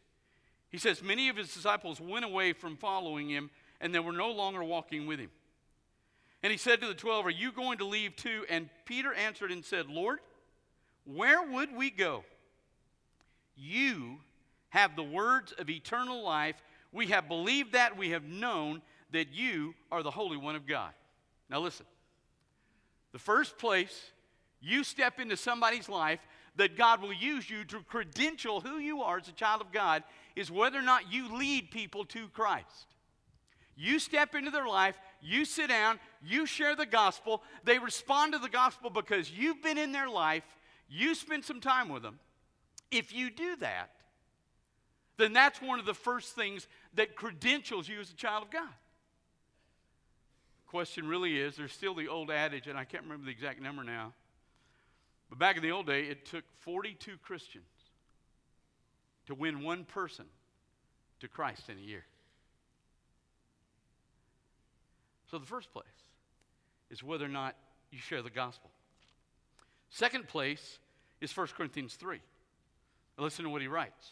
he 0.69 0.77
says, 0.77 1.01
Many 1.01 1.29
of 1.29 1.38
his 1.38 1.53
disciples 1.53 2.00
went 2.00 2.25
away 2.25 2.53
from 2.53 2.75
following 2.75 3.29
him, 3.29 3.50
and 3.79 3.95
they 3.95 4.00
were 4.00 4.12
no 4.12 4.31
longer 4.31 4.63
walking 4.63 5.07
with 5.07 5.19
him. 5.19 5.29
And 6.43 6.51
he 6.51 6.57
said 6.57 6.81
to 6.81 6.88
the 6.88 6.93
twelve, 6.93 7.25
Are 7.25 7.31
you 7.31 7.51
going 7.51 7.79
to 7.79 7.86
leave 7.86 8.15
too? 8.15 8.45
And 8.50 8.69
Peter 8.86 9.13
answered 9.13 9.51
and 9.51 9.65
said, 9.65 9.88
Lord, 9.88 10.19
where 11.05 11.41
would 11.41 11.75
we 11.75 11.89
go? 11.89 12.24
You 13.55 14.17
have 14.69 14.95
the 14.95 15.03
words 15.03 15.53
of 15.53 15.69
eternal 15.69 16.24
life. 16.24 16.62
We 16.91 17.08
have 17.08 17.27
believed 17.27 17.74
that. 17.74 17.98
We 17.98 18.12
have 18.12 18.24
known 18.24 18.82
that 19.12 19.34
you 19.34 19.74
are 19.91 20.03
the 20.03 20.12
Holy 20.12 20.38
One 20.38 20.56
of 20.56 20.65
God. 20.65 20.91
Now, 21.50 21.60
listen. 21.60 21.86
The 23.13 23.20
first 23.20 23.58
place 23.58 24.12
you 24.60 24.84
step 24.84 25.20
into 25.20 25.38
somebody's 25.38 25.89
life 25.89 26.20
that 26.56 26.77
God 26.77 27.01
will 27.01 27.13
use 27.13 27.50
you 27.50 27.63
to 27.65 27.79
credential 27.82 28.62
who 28.62 28.79
you 28.79 29.01
are 29.01 29.17
as 29.17 29.27
a 29.27 29.34
child 29.34 29.62
of 29.62 29.72
God 29.72 30.03
is 30.36 30.51
whether 30.51 30.79
or 30.79 30.84
not 30.84 31.12
you 31.12 31.36
lead 31.36 31.72
people 31.72 32.06
to 32.06 32.27
Christ. 32.29 32.88
You 33.75 34.00
step 34.00 34.34
into 34.34 34.50
their 34.50 34.67
life, 34.67 34.98
you 35.22 35.46
sit 35.46 35.70
down, 35.70 36.00
you 36.24 36.48
share 36.48 36.75
the 36.75 36.86
gospel. 36.86 37.44
They 37.63 37.77
respond 37.77 38.34
to 38.34 38.39
the 38.39 38.50
gospel 38.50 38.89
because 38.89 39.32
you've 39.32 39.62
been 39.62 39.77
in 39.77 39.91
their 39.91 40.10
life, 40.10 40.44
you 40.89 41.13
spend 41.13 41.46
some 41.46 41.62
time 41.62 41.89
with 41.89 42.01
them. 42.01 42.20
If 42.89 43.13
you 43.13 43.29
do 43.29 43.56
that, 43.58 43.91
then 45.17 45.33
that's 45.33 45.62
one 45.62 45.79
of 45.79 45.86
the 45.86 45.93
first 45.93 46.36
things 46.36 46.67
that 46.93 47.15
credentials 47.15 47.88
you 47.88 48.00
as 48.00 48.09
a 48.09 48.15
child 48.15 48.43
of 48.43 48.51
God. 48.51 48.69
Question 50.67 51.07
really 51.07 51.39
is 51.39 51.55
there's 51.55 51.71
still 51.71 51.95
the 51.95 52.07
old 52.07 52.29
adage, 52.29 52.67
and 52.67 52.77
I 52.77 52.83
can't 52.83 53.03
remember 53.03 53.25
the 53.25 53.31
exact 53.31 53.62
number 53.62 53.83
now, 53.83 54.13
but 55.29 55.39
back 55.39 55.57
in 55.57 55.63
the 55.63 55.71
old 55.71 55.88
day, 55.88 56.03
it 56.03 56.25
took 56.25 56.43
42 56.59 57.17
Christians 57.24 57.65
to 59.27 59.36
win 59.36 59.63
one 59.63 59.83
person 59.83 60.25
to 61.19 61.27
Christ 61.27 61.69
in 61.69 61.77
a 61.77 61.81
year. 61.81 62.05
So 65.29 65.38
the 65.38 65.45
first 65.45 65.71
place 65.74 65.86
is 66.89 67.03
whether 67.03 67.25
or 67.25 67.29
not 67.29 67.55
you 67.91 68.00
share 68.00 68.21
the 68.21 68.29
gospel. 68.29 68.69
Second 69.89 70.27
place 70.27 70.79
is 71.21 71.36
1 71.36 71.47
Corinthians 71.57 71.95
3. 71.95 72.19
Listen 73.17 73.45
to 73.45 73.50
what 73.50 73.62
he 73.62 73.67
writes. 73.67 74.12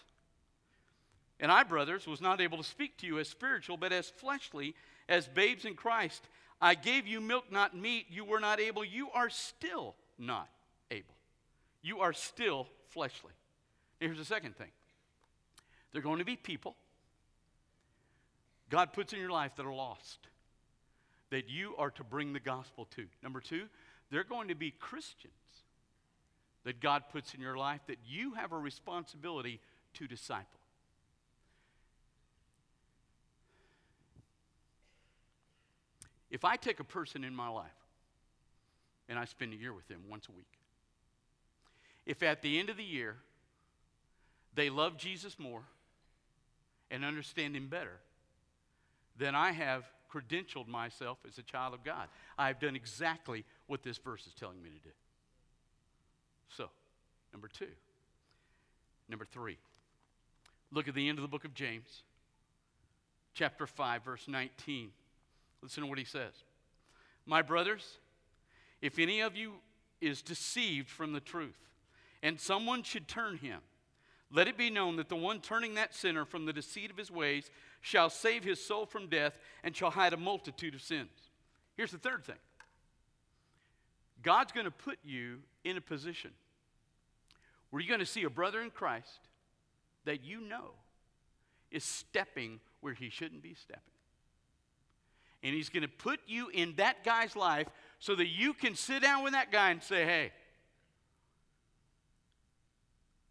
And 1.39 1.51
I, 1.51 1.63
brothers, 1.63 2.07
was 2.07 2.21
not 2.21 2.39
able 2.39 2.57
to 2.57 2.63
speak 2.63 2.97
to 2.97 3.07
you 3.07 3.19
as 3.19 3.27
spiritual, 3.27 3.77
but 3.77 3.91
as 3.91 4.09
fleshly, 4.09 4.75
as 5.09 5.27
babes 5.27 5.65
in 5.65 5.75
Christ. 5.75 6.23
I 6.61 6.75
gave 6.75 7.05
you 7.05 7.19
milk, 7.19 7.51
not 7.51 7.75
meat. 7.75 8.05
You 8.09 8.23
were 8.23 8.39
not 8.39 8.59
able. 8.59 8.85
You 8.85 9.09
are 9.11 9.29
still 9.29 9.95
not 10.17 10.49
able. 10.89 11.15
You 11.81 11.99
are 11.99 12.13
still 12.13 12.67
fleshly. 12.89 13.33
here's 13.99 14.17
the 14.17 14.25
second 14.25 14.55
thing 14.55 14.71
there 15.91 15.99
are 15.99 16.03
going 16.03 16.19
to 16.19 16.25
be 16.25 16.35
people 16.35 16.75
God 18.69 18.93
puts 18.93 19.13
in 19.13 19.19
your 19.19 19.29
life 19.29 19.55
that 19.57 19.65
are 19.65 19.73
lost, 19.73 20.19
that 21.29 21.49
you 21.49 21.75
are 21.77 21.91
to 21.91 22.03
bring 22.03 22.33
the 22.33 22.39
gospel 22.39 22.85
to. 22.95 23.05
Number 23.21 23.39
two, 23.39 23.65
there 24.09 24.19
are 24.19 24.25
going 24.25 24.47
to 24.47 24.55
be 24.55 24.71
Christians 24.71 25.33
that 26.63 26.81
God 26.81 27.03
puts 27.11 27.33
in 27.33 27.41
your 27.41 27.57
life 27.57 27.81
that 27.87 27.99
you 28.05 28.33
have 28.33 28.51
a 28.51 28.57
responsibility 28.57 29.59
to 29.93 30.07
disciple. 30.07 30.59
If 36.35 36.43
I 36.43 36.57
take 36.57 36.81
a 36.81 36.83
person 36.83 37.23
in 37.23 37.33
my 37.33 37.47
life 37.47 37.79
and 39.07 39.17
I 39.17 39.23
spend 39.23 39.53
a 39.53 39.55
year 39.55 39.71
with 39.71 39.87
them 39.87 40.01
once 40.09 40.27
a 40.27 40.33
week, 40.33 40.59
if 42.05 42.21
at 42.23 42.41
the 42.41 42.59
end 42.59 42.69
of 42.69 42.75
the 42.75 42.83
year 42.83 43.15
they 44.53 44.69
love 44.69 44.97
Jesus 44.97 45.39
more 45.39 45.63
and 46.91 47.05
understand 47.05 47.55
Him 47.55 47.69
better, 47.69 48.01
then 49.17 49.33
I 49.33 49.53
have 49.53 49.85
credentialed 50.13 50.67
myself 50.67 51.19
as 51.25 51.37
a 51.37 51.41
child 51.41 51.73
of 51.73 51.85
God. 51.85 52.09
I've 52.37 52.59
done 52.59 52.75
exactly 52.75 53.45
what 53.67 53.81
this 53.81 53.97
verse 53.97 54.27
is 54.27 54.33
telling 54.33 54.61
me 54.61 54.71
to 54.71 54.89
do. 54.89 54.93
So, 56.49 56.69
number 57.31 57.47
two. 57.47 57.71
Number 59.07 59.23
three. 59.23 59.57
Look 60.69 60.89
at 60.89 60.95
the 60.95 61.07
end 61.07 61.17
of 61.17 61.21
the 61.21 61.29
book 61.29 61.45
of 61.45 61.53
James, 61.53 62.03
chapter 63.33 63.65
5, 63.65 64.03
verse 64.03 64.27
19. 64.27 64.91
Listen 65.61 65.83
to 65.83 65.89
what 65.89 65.97
he 65.97 66.05
says. 66.05 66.33
My 67.25 67.41
brothers, 67.41 67.97
if 68.81 68.99
any 68.99 69.21
of 69.21 69.35
you 69.35 69.53
is 70.01 70.21
deceived 70.21 70.89
from 70.89 71.13
the 71.13 71.19
truth, 71.19 71.57
and 72.21 72.39
someone 72.39 72.83
should 72.83 73.07
turn 73.07 73.37
him, 73.37 73.59
let 74.31 74.47
it 74.47 74.57
be 74.57 74.69
known 74.69 74.95
that 74.97 75.09
the 75.09 75.15
one 75.15 75.39
turning 75.39 75.75
that 75.75 75.93
sinner 75.93 76.25
from 76.25 76.45
the 76.45 76.53
deceit 76.53 76.91
of 76.91 76.97
his 76.97 77.11
ways 77.11 77.49
shall 77.81 78.09
save 78.09 78.43
his 78.43 78.63
soul 78.63 78.85
from 78.85 79.07
death 79.07 79.37
and 79.63 79.75
shall 79.75 79.91
hide 79.91 80.13
a 80.13 80.17
multitude 80.17 80.75
of 80.75 80.81
sins. 80.81 81.09
Here's 81.77 81.91
the 81.91 81.97
third 81.97 82.25
thing 82.25 82.35
God's 84.23 84.51
going 84.51 84.65
to 84.65 84.71
put 84.71 84.97
you 85.03 85.39
in 85.63 85.77
a 85.77 85.81
position 85.81 86.31
where 87.69 87.81
you're 87.81 87.89
going 87.89 87.99
to 87.99 88.05
see 88.05 88.23
a 88.23 88.29
brother 88.29 88.61
in 88.61 88.71
Christ 88.71 89.29
that 90.05 90.23
you 90.23 90.41
know 90.41 90.71
is 91.71 91.83
stepping 91.83 92.59
where 92.81 92.93
he 92.93 93.09
shouldn't 93.09 93.41
be 93.41 93.53
stepping. 93.53 93.81
And 95.45 95.53
he's 95.53 95.69
going 95.69 95.83
to 95.83 95.87
put 95.87 96.19
you 96.25 96.49
in 96.49 96.73
that 96.77 97.03
guy's 97.03 97.35
life 97.35 97.67
so 97.99 98.15
that 98.15 98.25
you 98.25 98.51
can 98.55 98.73
sit 98.73 99.03
down 99.03 99.23
with 99.23 99.33
that 99.33 99.51
guy 99.51 99.69
and 99.69 99.81
say, 99.81 100.03
hey, 100.03 100.31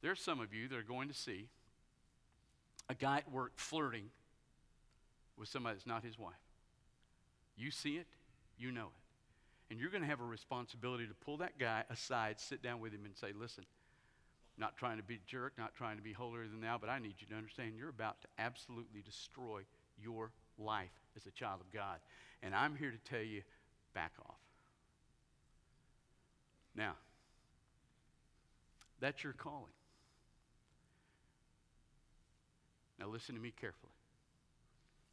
there's 0.01 0.21
some 0.21 0.39
of 0.39 0.55
you 0.55 0.69
that 0.69 0.79
are 0.79 0.85
going 0.85 1.09
to 1.09 1.15
see 1.15 1.49
a 2.89 2.95
guy 2.95 3.19
at 3.19 3.33
work 3.33 3.55
flirting 3.57 4.11
with 5.37 5.49
somebody 5.49 5.75
that's 5.75 5.89
not 5.89 6.05
his 6.05 6.17
wife. 6.17 6.35
You 7.57 7.73
see 7.73 7.97
it, 7.97 8.07
you 8.57 8.71
know 8.71 8.87
it. 8.87 9.73
And 9.73 9.81
you're 9.81 9.91
going 9.91 10.03
to 10.03 10.09
have 10.09 10.21
a 10.21 10.25
responsibility 10.25 11.09
to 11.09 11.15
pull 11.15 11.39
that 11.39 11.59
guy 11.59 11.83
aside, 11.91 12.39
sit 12.39 12.63
down 12.63 12.79
with 12.79 12.93
him, 12.93 13.07
and 13.07 13.17
say, 13.17 13.33
listen, 13.37 13.65
not 14.57 14.77
trying 14.77 14.99
to 14.99 15.03
be 15.03 15.15
a 15.15 15.27
jerk, 15.27 15.55
not 15.59 15.75
trying 15.75 15.97
to 15.97 16.03
be 16.03 16.13
holier 16.13 16.47
than 16.47 16.61
thou, 16.61 16.79
but 16.79 16.89
I 16.89 17.01
need 17.01 17.15
you 17.19 17.27
to 17.31 17.35
understand 17.35 17.73
you're 17.77 17.89
about 17.89 18.23
to 18.23 18.29
absolutely 18.39 19.03
destroy 19.03 19.63
your 20.01 20.31
life 20.59 20.91
as 21.17 21.27
a 21.27 21.31
child 21.31 21.61
of 21.61 21.73
God. 21.73 21.99
And 22.43 22.55
I'm 22.55 22.77
here 22.77 22.91
to 22.91 23.11
tell 23.11 23.23
you 23.23 23.43
back 23.95 24.13
off. 24.27 24.35
Now, 26.77 26.95
that's 29.01 29.23
your 29.23 29.33
calling. 29.33 29.73
Now, 32.99 33.07
listen 33.09 33.35
to 33.35 33.41
me 33.41 33.53
carefully. 33.61 33.93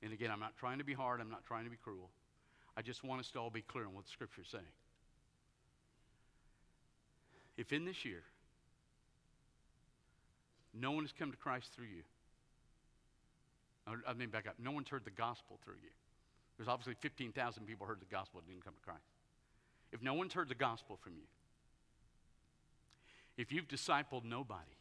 And 0.04 0.14
again, 0.14 0.32
I'm 0.32 0.40
not 0.40 0.58
trying 0.58 0.80
to 0.80 0.84
be 0.84 0.94
hard, 0.94 1.22
I'm 1.22 1.30
not 1.30 1.46
trying 1.46 1.66
to 1.66 1.70
be 1.70 1.78
cruel. 1.78 2.10
I 2.76 2.82
just 2.82 3.04
want 3.04 3.20
us 3.20 3.30
to 3.32 3.40
all 3.40 3.50
be 3.50 3.62
clear 3.62 3.86
on 3.86 3.94
what 3.94 4.06
the 4.06 4.12
Scripture 4.12 4.42
is 4.42 4.48
saying. 4.48 4.64
If 7.58 7.74
in 7.74 7.86
this 7.86 8.06
year, 8.06 8.24
no 10.74 10.92
one 10.92 11.04
has 11.04 11.12
come 11.12 11.32
to 11.32 11.38
Christ 11.38 11.70
through 11.76 11.86
you, 11.86 12.04
I 13.88 14.14
mean, 14.14 14.30
back 14.30 14.48
up, 14.48 14.56
no 14.60 14.72
one's 14.72 14.90
heard 14.90 15.06
the 15.06 15.12
gospel 15.12 15.60
through 15.64 15.76
you. 15.82 15.90
There's 16.58 16.70
obviously 16.70 16.94
15,000 17.00 17.66
people 17.66 17.88
heard 17.88 18.00
the 18.00 18.06
gospel 18.06 18.40
and 18.40 18.48
didn't 18.48 18.64
come 18.64 18.76
to 18.76 18.82
Christ. 18.82 19.02
If 19.92 20.02
no 20.02 20.14
one's 20.14 20.34
heard 20.34 20.50
the 20.50 20.56
gospel 20.56 20.98
from 21.02 21.14
you, 21.14 21.28
if 23.38 23.52
you've 23.52 23.68
discipled 23.68 24.24
nobody, 24.24 24.78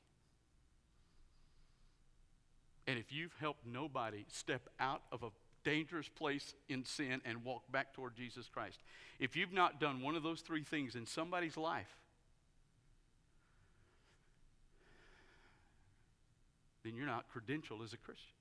and 2.87 2.99
if 2.99 3.12
you've 3.12 3.35
helped 3.40 3.66
nobody 3.66 4.25
step 4.28 4.69
out 4.78 5.02
of 5.12 5.23
a 5.23 5.28
dangerous 5.64 6.09
place 6.09 6.54
in 6.69 6.85
sin 6.85 7.21
and 7.25 7.45
walk 7.45 7.62
back 7.71 7.95
toward 7.95 8.14
Jesus 8.16 8.49
Christ, 8.52 8.80
if 9.19 9.37
you've 9.37 9.52
not 9.52 9.80
done 9.80 10.02
one 10.02 10.16
of 10.16 10.23
those 10.23 10.40
three 10.40 10.64
things 10.64 10.95
in 10.95 11.07
somebody's 11.07 11.57
life, 11.57 11.97
then 16.85 16.95
you're 16.97 17.07
not 17.07 17.26
credentialed 17.35 17.85
as 17.85 17.92
a 17.92 17.97
Christian. 17.97 18.35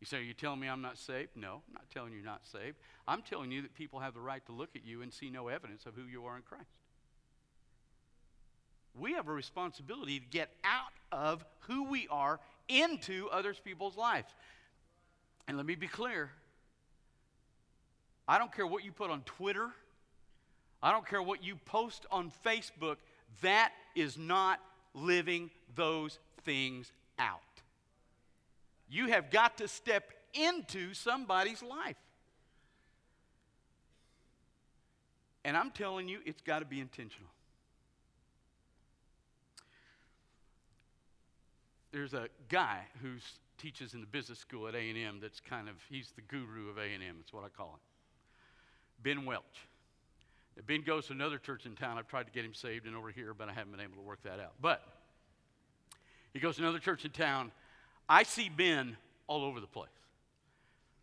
You 0.00 0.06
say, 0.06 0.18
Are 0.18 0.22
you 0.22 0.34
telling 0.34 0.60
me 0.60 0.68
I'm 0.68 0.82
not 0.82 0.98
saved? 0.98 1.30
No, 1.36 1.62
I'm 1.68 1.74
not 1.74 1.90
telling 1.92 2.12
you 2.12 2.18
you're 2.18 2.26
not 2.26 2.46
saved. 2.46 2.76
I'm 3.06 3.22
telling 3.22 3.52
you 3.52 3.62
that 3.62 3.74
people 3.74 4.00
have 4.00 4.14
the 4.14 4.20
right 4.20 4.44
to 4.46 4.52
look 4.52 4.70
at 4.74 4.84
you 4.84 5.02
and 5.02 5.12
see 5.12 5.30
no 5.30 5.48
evidence 5.48 5.86
of 5.86 5.94
who 5.94 6.04
you 6.04 6.24
are 6.24 6.36
in 6.36 6.42
Christ. 6.42 6.70
We 8.98 9.12
have 9.12 9.28
a 9.28 9.32
responsibility 9.32 10.18
to 10.18 10.26
get 10.26 10.50
out 10.64 10.92
of 11.12 11.44
who 11.60 11.84
we 11.84 12.08
are 12.10 12.40
into 12.68 13.28
other 13.30 13.54
people's 13.54 13.96
lives. 13.96 14.32
And 15.46 15.56
let 15.56 15.66
me 15.66 15.74
be 15.74 15.86
clear 15.86 16.30
I 18.26 18.38
don't 18.38 18.54
care 18.54 18.66
what 18.66 18.84
you 18.84 18.92
put 18.92 19.10
on 19.10 19.22
Twitter, 19.22 19.68
I 20.82 20.92
don't 20.92 21.06
care 21.06 21.22
what 21.22 21.44
you 21.44 21.56
post 21.66 22.06
on 22.10 22.32
Facebook, 22.44 22.96
that 23.42 23.72
is 23.94 24.16
not 24.16 24.60
living 24.94 25.50
those 25.74 26.18
things 26.44 26.92
out. 27.18 27.40
You 28.90 29.06
have 29.06 29.30
got 29.30 29.58
to 29.58 29.68
step 29.68 30.12
into 30.34 30.94
somebody's 30.94 31.62
life. 31.62 31.96
And 35.44 35.56
I'm 35.56 35.70
telling 35.70 36.08
you, 36.08 36.18
it's 36.26 36.42
got 36.42 36.58
to 36.58 36.66
be 36.66 36.80
intentional. 36.80 37.30
there's 41.92 42.14
a 42.14 42.28
guy 42.48 42.80
who 43.02 43.14
teaches 43.58 43.94
in 43.94 44.00
the 44.00 44.06
business 44.06 44.38
school 44.38 44.68
at 44.68 44.74
A&M 44.74 45.18
that's 45.20 45.40
kind 45.40 45.68
of, 45.68 45.74
he's 45.88 46.12
the 46.14 46.22
guru 46.22 46.70
of 46.70 46.78
A&M, 46.78 47.16
that's 47.18 47.32
what 47.32 47.44
I 47.44 47.48
call 47.48 47.72
him. 47.72 47.80
Ben 49.02 49.26
Welch. 49.26 49.42
Now, 50.56 50.62
ben 50.66 50.82
goes 50.82 51.06
to 51.06 51.12
another 51.12 51.38
church 51.38 51.66
in 51.66 51.74
town. 51.74 51.98
I've 51.98 52.08
tried 52.08 52.24
to 52.24 52.32
get 52.32 52.44
him 52.44 52.54
saved 52.54 52.86
and 52.86 52.94
over 52.94 53.10
here, 53.10 53.34
but 53.34 53.48
I 53.48 53.52
haven't 53.52 53.72
been 53.72 53.80
able 53.80 53.96
to 53.96 54.02
work 54.02 54.22
that 54.24 54.40
out. 54.40 54.52
But 54.60 54.82
he 56.32 56.40
goes 56.40 56.56
to 56.56 56.62
another 56.62 56.78
church 56.78 57.04
in 57.04 57.10
town. 57.10 57.50
I 58.10 58.24
see 58.24 58.48
Ben 58.48 58.96
all 59.28 59.44
over 59.44 59.60
the 59.60 59.68
place. 59.68 59.88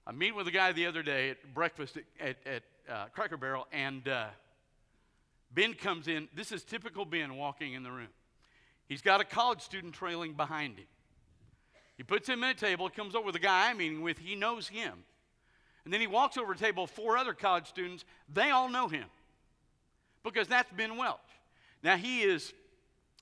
I 0.06 0.12
meet 0.12 0.36
with 0.36 0.46
a 0.50 0.52
guy 0.52 0.74
the 0.74 0.88
other 0.88 1.02
day 1.02 1.30
at 1.30 1.54
breakfast 1.54 1.98
at, 1.98 2.04
at, 2.20 2.36
at 2.46 2.64
uh, 2.94 3.06
Cracker 3.14 3.38
Barrel, 3.38 3.66
and 3.72 4.06
uh, 4.10 4.26
Ben 5.54 5.74
comes 5.74 6.10
in. 6.10 6.28
This 6.36 6.52
is 6.52 6.66
typical 6.66 7.06
Ben 7.06 7.38
walking 7.38 7.74
in 7.76 7.84
the 7.84 7.92
room. 7.92 8.10
He's 8.90 9.02
got 9.02 9.22
a 9.22 9.24
college 9.24 9.62
student 9.62 9.94
trailing 9.94 10.34
behind 10.34 10.78
him. 10.78 10.86
He 11.96 12.04
puts 12.04 12.28
him 12.28 12.44
in 12.44 12.50
a 12.50 12.54
table, 12.54 12.90
comes 12.90 13.16
over 13.16 13.32
the 13.32 13.40
guy 13.40 13.70
I'm 13.70 13.78
meeting 13.78 14.02
with, 14.02 14.18
he 14.18 14.36
knows 14.36 14.68
him. 14.68 14.92
And 15.86 15.94
then 15.94 16.02
he 16.02 16.08
walks 16.08 16.36
over 16.36 16.52
a 16.52 16.58
table 16.58 16.88
four 16.88 17.18
other 17.18 17.34
college 17.34 17.68
students. 17.68 18.04
They 18.34 18.50
all 18.50 18.68
know 18.68 18.90
him 18.90 19.06
because 20.26 20.50
that's 20.50 20.70
Ben 20.74 20.98
Welch. 20.98 21.20
Now, 21.84 21.96
he 21.96 22.24
is 22.24 22.54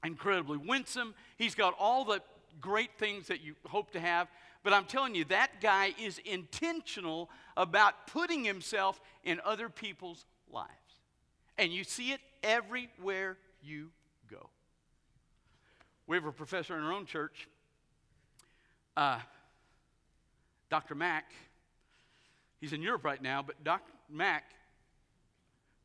incredibly 0.03 0.57
winsome. 0.57 1.13
He's 1.37 1.53
got 1.53 1.75
all 1.77 2.03
the 2.03 2.21
great 2.59 2.97
things 2.97 3.27
that 3.27 3.41
you 3.41 3.55
hope 3.65 3.91
to 3.91 3.99
have. 3.99 4.27
But 4.63 4.73
I'm 4.73 4.85
telling 4.85 5.15
you, 5.15 5.25
that 5.25 5.61
guy 5.61 5.93
is 6.01 6.19
intentional 6.19 7.29
about 7.55 8.07
putting 8.07 8.43
himself 8.43 8.99
in 9.23 9.39
other 9.45 9.69
people's 9.69 10.25
lives. 10.51 10.69
And 11.57 11.71
you 11.71 11.83
see 11.83 12.11
it 12.11 12.19
everywhere 12.43 13.37
you 13.61 13.89
go. 14.29 14.49
We 16.07 16.17
have 16.17 16.25
a 16.25 16.31
professor 16.31 16.77
in 16.77 16.83
our 16.83 16.93
own 16.93 17.05
church, 17.05 17.47
uh, 18.97 19.19
Dr. 20.69 20.95
Mack. 20.95 21.31
He's 22.59 22.73
in 22.73 22.81
Europe 22.81 23.03
right 23.03 23.21
now, 23.21 23.41
but 23.41 23.63
Dr. 23.63 23.91
Mack 24.09 24.51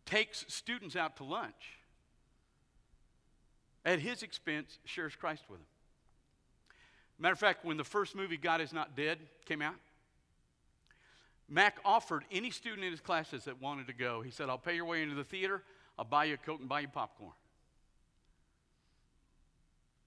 takes 0.06 0.44
students 0.48 0.96
out 0.96 1.16
to 1.16 1.24
lunch 1.24 1.78
at 3.84 4.00
his 4.00 4.22
expense, 4.22 4.78
shares 4.84 5.14
Christ 5.16 5.44
with 5.48 5.58
them. 5.58 5.66
Matter 7.20 7.34
of 7.34 7.38
fact, 7.38 7.66
when 7.66 7.76
the 7.76 7.84
first 7.84 8.16
movie, 8.16 8.38
God 8.38 8.62
is 8.62 8.72
Not 8.72 8.96
Dead, 8.96 9.18
came 9.44 9.60
out, 9.60 9.74
Mack 11.50 11.76
offered 11.84 12.24
any 12.32 12.50
student 12.50 12.84
in 12.84 12.90
his 12.92 13.00
classes 13.00 13.44
that 13.44 13.60
wanted 13.60 13.88
to 13.88 13.92
go, 13.92 14.22
he 14.22 14.30
said, 14.30 14.48
I'll 14.48 14.56
pay 14.56 14.74
your 14.74 14.86
way 14.86 15.02
into 15.02 15.14
the 15.14 15.24
theater, 15.24 15.62
I'll 15.98 16.04
buy 16.04 16.24
you 16.24 16.34
a 16.34 16.36
Coke 16.38 16.60
and 16.60 16.68
buy 16.68 16.80
you 16.80 16.88
popcorn. 16.88 17.32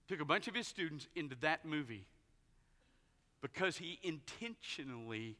Took 0.07 0.21
a 0.21 0.25
bunch 0.25 0.47
of 0.47 0.55
his 0.55 0.67
students 0.67 1.07
into 1.15 1.35
that 1.41 1.65
movie 1.65 2.07
because 3.41 3.77
he 3.77 3.99
intentionally 4.01 5.35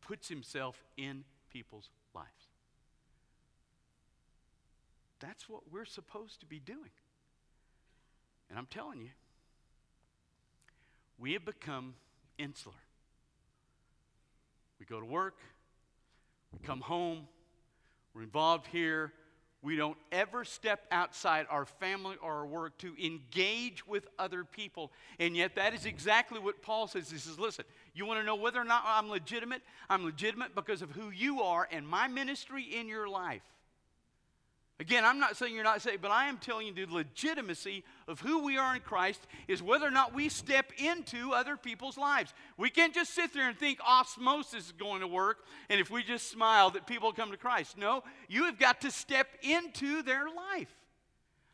puts 0.00 0.28
himself 0.28 0.82
in 0.96 1.24
people's 1.52 1.90
lives. 2.14 2.28
That's 5.20 5.48
what 5.48 5.62
we're 5.70 5.84
supposed 5.84 6.40
to 6.40 6.46
be 6.46 6.60
doing. 6.60 6.90
And 8.48 8.58
I'm 8.58 8.66
telling 8.66 9.00
you, 9.00 9.10
we 11.18 11.32
have 11.32 11.44
become 11.44 11.94
insular. 12.38 12.74
We 14.78 14.86
go 14.86 15.00
to 15.00 15.06
work, 15.06 15.38
we 16.52 16.60
come 16.66 16.80
home, 16.80 17.26
we're 18.14 18.22
involved 18.22 18.66
here. 18.68 19.12
We 19.60 19.74
don't 19.74 19.98
ever 20.12 20.44
step 20.44 20.86
outside 20.92 21.46
our 21.50 21.64
family 21.66 22.14
or 22.22 22.32
our 22.32 22.46
work 22.46 22.78
to 22.78 22.94
engage 23.04 23.84
with 23.84 24.06
other 24.16 24.44
people. 24.44 24.92
And 25.18 25.36
yet, 25.36 25.56
that 25.56 25.74
is 25.74 25.84
exactly 25.84 26.38
what 26.38 26.62
Paul 26.62 26.86
says. 26.86 27.10
He 27.10 27.18
says, 27.18 27.40
Listen, 27.40 27.64
you 27.92 28.06
want 28.06 28.20
to 28.20 28.24
know 28.24 28.36
whether 28.36 28.60
or 28.60 28.64
not 28.64 28.84
I'm 28.86 29.10
legitimate? 29.10 29.62
I'm 29.90 30.04
legitimate 30.04 30.54
because 30.54 30.80
of 30.80 30.92
who 30.92 31.10
you 31.10 31.42
are 31.42 31.66
and 31.72 31.86
my 31.86 32.06
ministry 32.06 32.62
in 32.62 32.86
your 32.86 33.08
life. 33.08 33.42
Again, 34.80 35.04
I'm 35.04 35.18
not 35.18 35.36
saying 35.36 35.56
you're 35.56 35.64
not 35.64 35.82
saved, 35.82 36.02
but 36.02 36.12
I 36.12 36.28
am 36.28 36.38
telling 36.38 36.68
you 36.68 36.72
the 36.72 36.92
legitimacy 36.92 37.82
of 38.06 38.20
who 38.20 38.44
we 38.44 38.56
are 38.58 38.76
in 38.76 38.80
Christ 38.80 39.26
is 39.48 39.60
whether 39.60 39.84
or 39.84 39.90
not 39.90 40.14
we 40.14 40.28
step 40.28 40.72
into 40.78 41.32
other 41.32 41.56
people's 41.56 41.98
lives. 41.98 42.32
We 42.56 42.70
can't 42.70 42.94
just 42.94 43.12
sit 43.12 43.34
there 43.34 43.48
and 43.48 43.58
think 43.58 43.80
osmosis 43.84 44.66
is 44.66 44.72
going 44.72 45.00
to 45.00 45.08
work, 45.08 45.38
and 45.68 45.80
if 45.80 45.90
we 45.90 46.04
just 46.04 46.30
smile 46.30 46.70
that 46.70 46.86
people 46.86 47.12
come 47.12 47.32
to 47.32 47.36
Christ. 47.36 47.76
No, 47.76 48.04
you 48.28 48.44
have 48.44 48.58
got 48.58 48.82
to 48.82 48.92
step 48.92 49.26
into 49.42 50.02
their 50.02 50.26
life. 50.26 50.72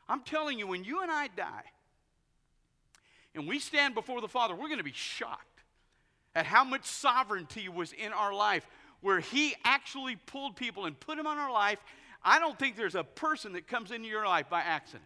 I'm 0.06 0.20
telling 0.20 0.58
you, 0.58 0.66
when 0.66 0.84
you 0.84 1.00
and 1.00 1.10
I 1.10 1.28
die, 1.28 1.64
and 3.34 3.48
we 3.48 3.58
stand 3.58 3.94
before 3.94 4.20
the 4.20 4.28
Father, 4.28 4.54
we're 4.54 4.68
going 4.68 4.78
to 4.78 4.84
be 4.84 4.92
shocked 4.92 5.62
at 6.34 6.44
how 6.44 6.62
much 6.62 6.84
sovereignty 6.84 7.70
was 7.70 7.94
in 7.94 8.12
our 8.12 8.34
life, 8.34 8.66
where 9.00 9.20
He 9.20 9.54
actually 9.64 10.16
pulled 10.16 10.56
people 10.56 10.84
and 10.84 11.00
put 11.00 11.16
them 11.16 11.26
on 11.26 11.38
our 11.38 11.50
life 11.50 11.78
I 12.24 12.38
don't 12.38 12.58
think 12.58 12.76
there's 12.76 12.94
a 12.94 13.04
person 13.04 13.52
that 13.52 13.68
comes 13.68 13.90
into 13.90 14.08
your 14.08 14.24
life 14.26 14.48
by 14.48 14.60
accident. 14.60 15.04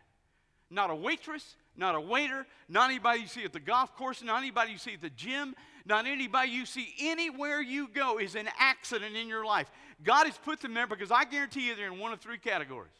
Not 0.70 0.90
a 0.90 0.94
waitress, 0.94 1.56
not 1.76 1.94
a 1.94 2.00
waiter, 2.00 2.46
not 2.68 2.90
anybody 2.90 3.20
you 3.20 3.26
see 3.26 3.44
at 3.44 3.52
the 3.52 3.60
golf 3.60 3.96
course, 3.96 4.22
not 4.22 4.38
anybody 4.38 4.72
you 4.72 4.78
see 4.78 4.94
at 4.94 5.00
the 5.00 5.10
gym, 5.10 5.54
not 5.84 6.06
anybody 6.06 6.50
you 6.50 6.66
see 6.66 6.94
anywhere 7.00 7.60
you 7.60 7.88
go 7.88 8.18
is 8.18 8.34
an 8.34 8.48
accident 8.58 9.16
in 9.16 9.26
your 9.26 9.44
life. 9.44 9.70
God 10.04 10.26
has 10.26 10.36
put 10.38 10.60
them 10.60 10.74
there 10.74 10.86
because 10.86 11.10
I 11.10 11.24
guarantee 11.24 11.66
you 11.66 11.74
they're 11.74 11.92
in 11.92 11.98
one 11.98 12.12
of 12.12 12.20
three 12.20 12.38
categories. 12.38 12.92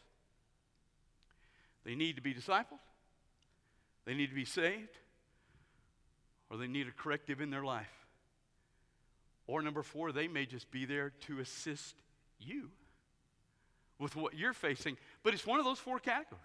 They 1.84 1.94
need 1.94 2.16
to 2.16 2.22
be 2.22 2.34
discipled, 2.34 2.80
they 4.04 4.14
need 4.14 4.28
to 4.28 4.34
be 4.34 4.44
saved, 4.44 4.98
or 6.50 6.56
they 6.56 6.66
need 6.66 6.88
a 6.88 6.92
corrective 6.92 7.40
in 7.40 7.50
their 7.50 7.64
life. 7.64 7.86
Or 9.46 9.62
number 9.62 9.82
four, 9.82 10.12
they 10.12 10.28
may 10.28 10.44
just 10.44 10.70
be 10.70 10.84
there 10.84 11.12
to 11.26 11.40
assist 11.40 11.94
you 12.38 12.70
with 13.98 14.16
what 14.16 14.34
you're 14.34 14.52
facing, 14.52 14.96
but 15.22 15.34
it's 15.34 15.46
one 15.46 15.58
of 15.58 15.64
those 15.64 15.78
four 15.78 15.98
categories. 15.98 16.42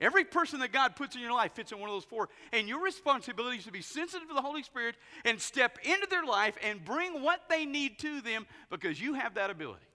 Every 0.00 0.24
person 0.24 0.60
that 0.60 0.72
God 0.72 0.96
puts 0.96 1.14
in 1.14 1.22
your 1.22 1.32
life 1.32 1.52
fits 1.52 1.70
in 1.70 1.78
one 1.78 1.88
of 1.88 1.94
those 1.94 2.04
four. 2.04 2.28
And 2.52 2.68
your 2.68 2.82
responsibility 2.82 3.58
is 3.58 3.64
to 3.64 3.72
be 3.72 3.80
sensitive 3.80 4.26
to 4.28 4.34
the 4.34 4.42
Holy 4.42 4.64
Spirit 4.64 4.96
and 5.24 5.40
step 5.40 5.78
into 5.84 6.08
their 6.10 6.24
life 6.24 6.56
and 6.64 6.84
bring 6.84 7.22
what 7.22 7.42
they 7.48 7.64
need 7.64 7.98
to 8.00 8.20
them 8.20 8.46
because 8.70 9.00
you 9.00 9.14
have 9.14 9.34
that 9.34 9.50
ability. 9.50 9.86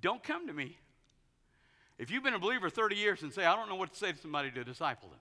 Don't 0.00 0.22
come 0.22 0.46
to 0.46 0.52
me 0.52 0.78
if 1.98 2.10
you've 2.10 2.22
been 2.22 2.34
a 2.34 2.38
believer 2.38 2.70
30 2.70 2.96
years 2.96 3.22
and 3.22 3.32
say, 3.32 3.44
I 3.44 3.56
don't 3.56 3.68
know 3.68 3.76
what 3.76 3.92
to 3.92 3.98
say 3.98 4.12
to 4.12 4.18
somebody 4.18 4.50
to 4.52 4.64
disciple 4.64 5.08
them. 5.08 5.18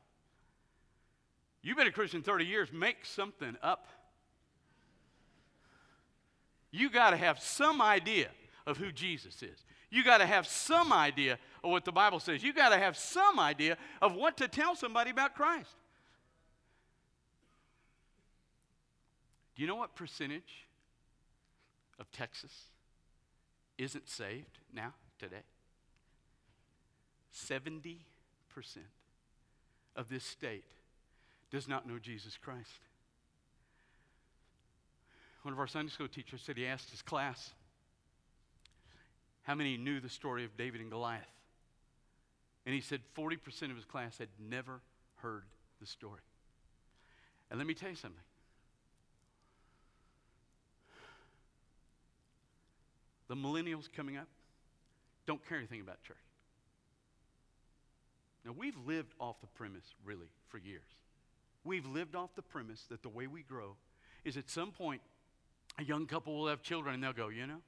You've 1.64 1.78
been 1.78 1.88
a 1.88 1.92
Christian 1.92 2.24
30 2.24 2.46
years, 2.46 2.72
make 2.72 3.06
something 3.06 3.56
up. 3.62 3.88
You 6.72 6.90
got 6.90 7.12
to 7.12 7.18
have 7.18 7.40
some 7.40 7.82
idea 7.82 8.30
of 8.66 8.78
who 8.78 8.92
Jesus 8.92 9.44
is. 9.44 9.64
You 9.92 10.04
got 10.06 10.20
to 10.20 10.26
have 10.26 10.48
some 10.48 10.94
idea 10.94 11.38
of 11.64 11.70
what 11.70 11.84
the 11.84 11.92
Bible 11.92 12.20
says. 12.20 12.42
You 12.42 12.54
got 12.54 12.70
to 12.70 12.78
have 12.78 12.98
some 12.98 13.40
idea 13.40 13.78
of 14.02 14.16
what 14.16 14.38
to 14.38 14.48
tell 14.48 14.76
somebody 14.76 15.12
about 15.12 15.36
Christ. 15.36 15.76
Do 19.56 19.62
you 19.62 19.68
know 19.68 19.76
what 19.76 19.94
percentage 19.94 20.66
of 22.00 22.10
Texas 22.12 22.52
isn't 23.78 24.10
saved 24.10 24.60
now, 24.74 24.94
today? 25.20 25.44
70% 27.36 27.98
of 29.98 30.10
this 30.10 30.24
state 30.24 30.64
does 31.52 31.68
not 31.68 31.86
know 31.86 32.00
Jesus 32.00 32.38
Christ. 32.38 32.80
One 35.42 35.54
of 35.54 35.60
our 35.60 35.68
Sunday 35.68 35.92
school 35.92 36.08
teachers 36.08 36.42
said 36.42 36.56
he 36.56 36.66
asked 36.66 36.92
his 36.92 37.02
class, 37.02 37.52
how 39.44 39.56
many 39.56 39.78
knew 39.78 40.00
the 40.00 40.10
story 40.10 40.46
of 40.46 40.56
David 40.58 40.82
and 40.82 40.92
Goliath? 40.92 41.22
And 42.66 42.76
he 42.76 42.82
said 42.82 43.02
40% 43.18 43.70
of 43.70 43.76
his 43.76 43.86
class 43.86 44.18
had 44.18 44.30
never 44.40 44.82
heard 45.18 45.44
the 45.80 45.88
story. 45.88 46.22
And 47.50 47.58
let 47.58 47.68
me 47.68 47.74
tell 47.74 47.90
you 47.90 47.96
something. 47.96 48.22
The 53.28 53.36
millennials 53.36 53.88
coming 53.96 54.18
up 54.18 54.28
don't 55.26 55.48
care 55.48 55.58
anything 55.58 55.82
about 55.82 56.02
church. 56.04 56.18
Now, 58.46 58.54
we've 58.58 58.78
lived 58.86 59.14
off 59.20 59.40
the 59.42 59.48
premise, 59.48 59.86
really, 60.04 60.28
for 60.50 60.58
years. 60.58 60.82
We've 61.64 61.86
lived 61.86 62.16
off 62.16 62.32
the 62.36 62.42
premise 62.42 62.86
that 62.90 63.04
the 63.04 63.10
way 63.10 63.28
we 63.28 63.44
grow 63.44 63.76
is 64.26 64.36
at 64.36 64.50
some 64.50 64.72
point 64.72 65.02
a 65.78 65.84
young 65.84 66.06
couple 66.06 66.38
will 66.38 66.48
have 66.48 66.62
children 66.62 66.96
and 66.96 67.04
they'll 67.04 67.14
go, 67.14 67.30
you 67.30 67.48
know, 67.48 67.62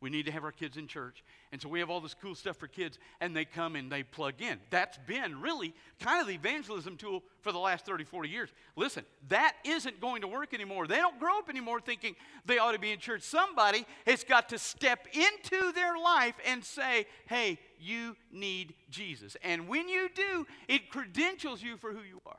we 0.00 0.10
need 0.10 0.26
to 0.26 0.32
have 0.32 0.44
our 0.44 0.52
kids 0.52 0.76
in 0.76 0.86
church. 0.86 1.24
And 1.52 1.60
so 1.60 1.68
we 1.68 1.80
have 1.80 1.88
all 1.88 2.00
this 2.00 2.14
cool 2.14 2.34
stuff 2.34 2.58
for 2.58 2.66
kids, 2.66 2.98
and 3.20 3.34
they 3.34 3.46
come 3.46 3.76
and 3.76 3.90
they 3.90 4.02
plug 4.02 4.34
in. 4.40 4.58
That's 4.70 4.98
been 5.06 5.40
really 5.40 5.74
kind 6.00 6.20
of 6.20 6.26
the 6.26 6.34
evangelism 6.34 6.96
tool 6.96 7.22
for 7.40 7.50
the 7.50 7.58
last 7.58 7.86
30, 7.86 8.04
40 8.04 8.28
years. 8.28 8.50
Listen, 8.76 9.04
that 9.28 9.54
isn't 9.64 10.00
going 10.00 10.20
to 10.20 10.28
work 10.28 10.52
anymore. 10.52 10.86
They 10.86 10.96
don't 10.96 11.18
grow 11.18 11.38
up 11.38 11.48
anymore 11.48 11.80
thinking 11.80 12.14
they 12.44 12.58
ought 12.58 12.72
to 12.72 12.78
be 12.78 12.92
in 12.92 12.98
church. 12.98 13.22
Somebody 13.22 13.86
has 14.06 14.22
got 14.22 14.50
to 14.50 14.58
step 14.58 15.06
into 15.14 15.72
their 15.72 15.96
life 15.96 16.34
and 16.46 16.62
say, 16.62 17.06
hey, 17.26 17.58
you 17.80 18.16
need 18.30 18.74
Jesus. 18.90 19.36
And 19.42 19.66
when 19.66 19.88
you 19.88 20.10
do, 20.14 20.46
it 20.68 20.90
credentials 20.90 21.62
you 21.62 21.78
for 21.78 21.92
who 21.92 22.02
you 22.02 22.20
are. 22.26 22.38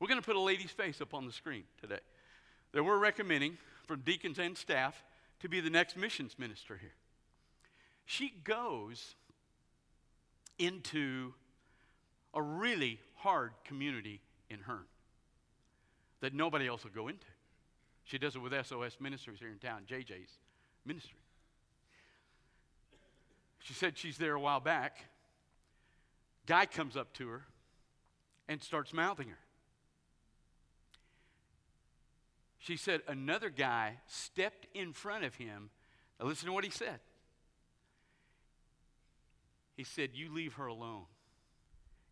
We're 0.00 0.08
going 0.08 0.20
to 0.20 0.26
put 0.26 0.36
a 0.36 0.40
lady's 0.40 0.70
face 0.70 1.00
up 1.00 1.14
on 1.14 1.26
the 1.26 1.32
screen 1.32 1.64
today 1.80 2.00
that 2.72 2.84
we're 2.84 2.98
recommending 2.98 3.56
from 3.86 4.00
deacons 4.00 4.38
and 4.38 4.56
staff 4.56 5.02
to 5.40 5.48
be 5.48 5.60
the 5.60 5.70
next 5.70 5.96
missions 5.96 6.38
minister 6.38 6.76
here. 6.76 6.94
She 8.06 8.32
goes 8.44 9.14
into 10.58 11.34
a 12.34 12.42
really 12.42 12.98
hard 13.16 13.52
community 13.64 14.20
in 14.50 14.60
Hearne 14.60 14.86
that 16.20 16.34
nobody 16.34 16.66
else 16.66 16.84
will 16.84 16.90
go 16.90 17.08
into. 17.08 17.26
She 18.04 18.18
does 18.18 18.34
it 18.34 18.38
with 18.38 18.52
SOS 18.66 18.96
Ministries 19.00 19.38
here 19.38 19.50
in 19.50 19.58
town, 19.58 19.82
JJ's 19.88 20.38
ministry. 20.84 21.18
She 23.60 23.74
said 23.74 23.98
she's 23.98 24.16
there 24.16 24.34
a 24.34 24.40
while 24.40 24.60
back. 24.60 25.04
Guy 26.46 26.64
comes 26.64 26.96
up 26.96 27.12
to 27.14 27.28
her 27.28 27.44
and 28.48 28.62
starts 28.62 28.94
mouthing 28.94 29.28
her. 29.28 29.38
She 32.68 32.76
said 32.76 33.00
another 33.08 33.48
guy 33.48 33.94
stepped 34.08 34.66
in 34.74 34.92
front 34.92 35.24
of 35.24 35.34
him. 35.36 35.70
Now, 36.20 36.26
listen 36.26 36.48
to 36.48 36.52
what 36.52 36.64
he 36.64 36.70
said. 36.70 37.00
He 39.74 39.84
said, 39.84 40.10
You 40.12 40.30
leave 40.30 40.52
her 40.54 40.66
alone. 40.66 41.04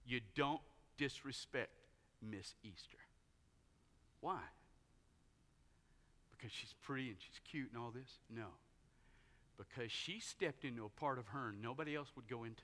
You 0.06 0.20
don't 0.34 0.62
disrespect 0.96 1.72
Miss 2.22 2.54
Easter. 2.64 2.96
Why? 4.22 4.40
Because 6.30 6.52
she's 6.52 6.74
pretty 6.84 7.08
and 7.08 7.16
she's 7.18 7.38
cute 7.50 7.68
and 7.74 7.78
all 7.78 7.90
this? 7.90 8.18
No. 8.34 8.46
Because 9.58 9.92
she 9.92 10.20
stepped 10.20 10.64
into 10.64 10.86
a 10.86 10.88
part 10.88 11.18
of 11.18 11.26
her 11.28 11.52
nobody 11.60 11.94
else 11.94 12.08
would 12.16 12.28
go 12.28 12.44
into. 12.44 12.62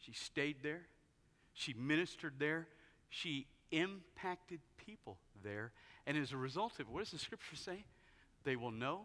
She 0.00 0.12
stayed 0.12 0.56
there. 0.62 0.82
She 1.54 1.72
ministered 1.72 2.34
there. 2.38 2.68
She 3.08 3.46
impacted 3.74 4.60
people 4.76 5.18
there. 5.42 5.72
And 6.06 6.16
as 6.16 6.32
a 6.32 6.36
result 6.36 6.74
of 6.74 6.80
it, 6.80 6.88
what 6.88 7.00
does 7.00 7.10
the 7.10 7.18
scripture 7.18 7.56
say? 7.56 7.84
They 8.44 8.56
will 8.56 8.70
know 8.70 9.02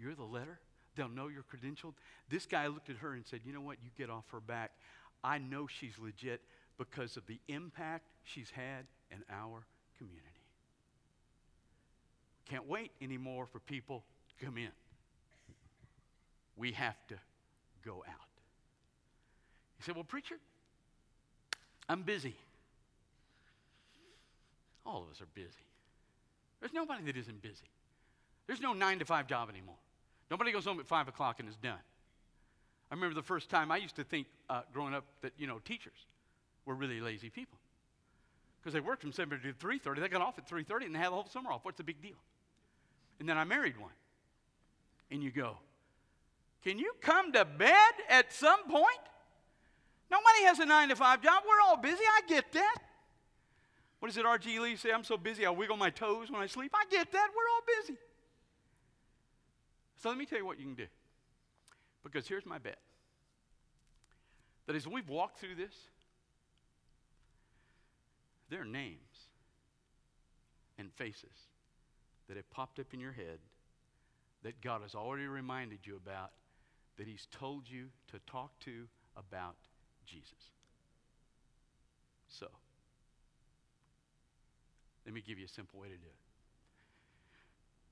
you're 0.00 0.14
the 0.14 0.24
letter. 0.24 0.60
They'll 0.96 1.08
know 1.08 1.28
you're 1.28 1.44
credentialed. 1.44 1.94
This 2.28 2.46
guy 2.46 2.66
looked 2.66 2.90
at 2.90 2.96
her 2.96 3.14
and 3.14 3.26
said, 3.26 3.40
You 3.44 3.52
know 3.52 3.60
what? 3.60 3.76
You 3.82 3.90
get 3.96 4.10
off 4.10 4.24
her 4.32 4.40
back. 4.40 4.72
I 5.22 5.38
know 5.38 5.66
she's 5.66 5.98
legit 5.98 6.40
because 6.76 7.16
of 7.16 7.26
the 7.26 7.38
impact 7.48 8.04
she's 8.24 8.50
had 8.50 8.86
in 9.10 9.18
our 9.30 9.64
community. 9.96 10.24
Can't 12.48 12.68
wait 12.68 12.92
anymore 13.02 13.46
for 13.46 13.58
people 13.60 14.04
to 14.28 14.44
come 14.44 14.56
in. 14.56 14.70
We 16.56 16.72
have 16.72 16.96
to 17.08 17.14
go 17.84 18.04
out. 18.08 18.28
He 19.76 19.84
said, 19.84 19.94
Well, 19.94 20.04
preacher, 20.04 20.36
I'm 21.88 22.02
busy. 22.02 22.36
All 24.88 25.02
of 25.02 25.10
us 25.10 25.20
are 25.20 25.28
busy. 25.34 25.66
There's 26.60 26.72
nobody 26.72 27.04
that 27.04 27.16
isn't 27.16 27.42
busy. 27.42 27.70
There's 28.46 28.62
no 28.62 28.72
nine 28.72 28.98
to 29.00 29.04
five 29.04 29.26
job 29.26 29.50
anymore. 29.50 29.76
Nobody 30.30 30.50
goes 30.50 30.64
home 30.64 30.80
at 30.80 30.86
five 30.86 31.08
o'clock 31.08 31.40
and 31.40 31.48
is 31.48 31.56
done. 31.56 31.78
I 32.90 32.94
remember 32.94 33.14
the 33.14 33.22
first 33.22 33.50
time 33.50 33.70
I 33.70 33.76
used 33.76 33.96
to 33.96 34.04
think 34.04 34.26
uh, 34.48 34.62
growing 34.72 34.94
up 34.94 35.04
that, 35.20 35.32
you 35.36 35.46
know, 35.46 35.58
teachers 35.58 36.06
were 36.64 36.74
really 36.74 37.02
lazy 37.02 37.28
people. 37.28 37.58
Because 38.60 38.72
they 38.72 38.80
worked 38.80 39.02
from 39.02 39.12
7 39.12 39.38
to 39.38 39.52
3.30. 39.52 40.00
They 40.00 40.08
got 40.08 40.22
off 40.22 40.38
at 40.38 40.48
3.30 40.48 40.86
and 40.86 40.94
they 40.94 40.98
had 40.98 41.08
the 41.08 41.16
whole 41.16 41.28
summer 41.30 41.52
off. 41.52 41.60
What's 41.64 41.76
the 41.76 41.84
big 41.84 42.00
deal? 42.00 42.16
And 43.20 43.28
then 43.28 43.36
I 43.36 43.44
married 43.44 43.78
one. 43.78 43.92
And 45.10 45.22
you 45.22 45.30
go, 45.30 45.58
can 46.64 46.78
you 46.78 46.92
come 47.02 47.32
to 47.32 47.44
bed 47.44 47.92
at 48.08 48.32
some 48.32 48.64
point? 48.64 48.98
Nobody 50.10 50.44
has 50.44 50.58
a 50.58 50.66
9 50.66 50.88
to 50.88 50.96
5 50.96 51.22
job. 51.22 51.42
We're 51.46 51.60
all 51.60 51.76
busy. 51.76 52.02
I 52.02 52.22
get 52.26 52.50
that. 52.52 52.76
What 54.00 54.08
does 54.08 54.16
it 54.16 54.24
R.G. 54.24 54.60
Lee 54.60 54.76
say? 54.76 54.92
I'm 54.92 55.04
so 55.04 55.16
busy 55.16 55.44
I 55.44 55.50
wiggle 55.50 55.76
my 55.76 55.90
toes 55.90 56.30
when 56.30 56.40
I 56.40 56.46
sleep. 56.46 56.72
I 56.74 56.84
get 56.90 57.10
that. 57.12 57.28
We're 57.36 57.50
all 57.54 57.82
busy. 57.82 57.98
So 59.96 60.08
let 60.08 60.18
me 60.18 60.24
tell 60.24 60.38
you 60.38 60.46
what 60.46 60.58
you 60.58 60.64
can 60.64 60.74
do. 60.74 60.86
Because 62.04 62.28
here's 62.28 62.46
my 62.46 62.58
bet 62.58 62.78
that 64.66 64.76
as 64.76 64.86
we've 64.86 65.08
walked 65.08 65.40
through 65.40 65.54
this, 65.54 65.72
there 68.50 68.60
are 68.60 68.66
names 68.66 68.98
and 70.78 70.92
faces 70.92 71.48
that 72.28 72.36
have 72.36 72.48
popped 72.50 72.78
up 72.78 72.92
in 72.92 73.00
your 73.00 73.12
head 73.12 73.38
that 74.42 74.60
God 74.60 74.82
has 74.82 74.94
already 74.94 75.26
reminded 75.26 75.80
you 75.84 75.96
about, 75.96 76.30
that 76.98 77.06
He's 77.06 77.26
told 77.32 77.64
you 77.68 77.86
to 78.12 78.18
talk 78.30 78.58
to 78.60 78.84
about 79.16 79.56
Jesus. 80.06 80.52
So, 82.28 82.46
let 85.08 85.14
me 85.14 85.22
give 85.26 85.38
you 85.38 85.46
a 85.46 85.48
simple 85.48 85.80
way 85.80 85.88
to 85.88 85.94
do 85.94 86.06
it. 86.06 86.18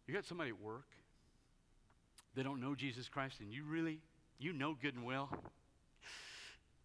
You 0.07 0.13
got 0.13 0.27
somebody 0.27 0.51
at 0.51 0.61
work, 0.61 0.85
they 2.35 2.43
don't 2.43 2.61
know 2.61 2.75
Jesus 2.75 3.09
Christ, 3.09 3.41
and 3.41 3.51
you 3.51 3.65
really, 3.65 4.01
you 4.39 4.53
know 4.53 4.77
good 4.83 4.95
and 4.95 5.03
well, 5.03 5.31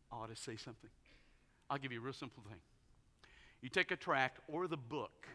I 0.09 0.15
ought 0.15 0.33
to 0.33 0.41
say 0.41 0.55
something. 0.55 0.89
I'll 1.69 1.79
give 1.79 1.91
you 1.91 1.99
a 1.99 2.01
real 2.01 2.13
simple 2.13 2.41
thing. 2.47 2.59
You 3.61 3.67
take 3.67 3.91
a 3.91 3.97
tract 3.97 4.39
or 4.47 4.69
the 4.69 4.77
book, 4.77 5.27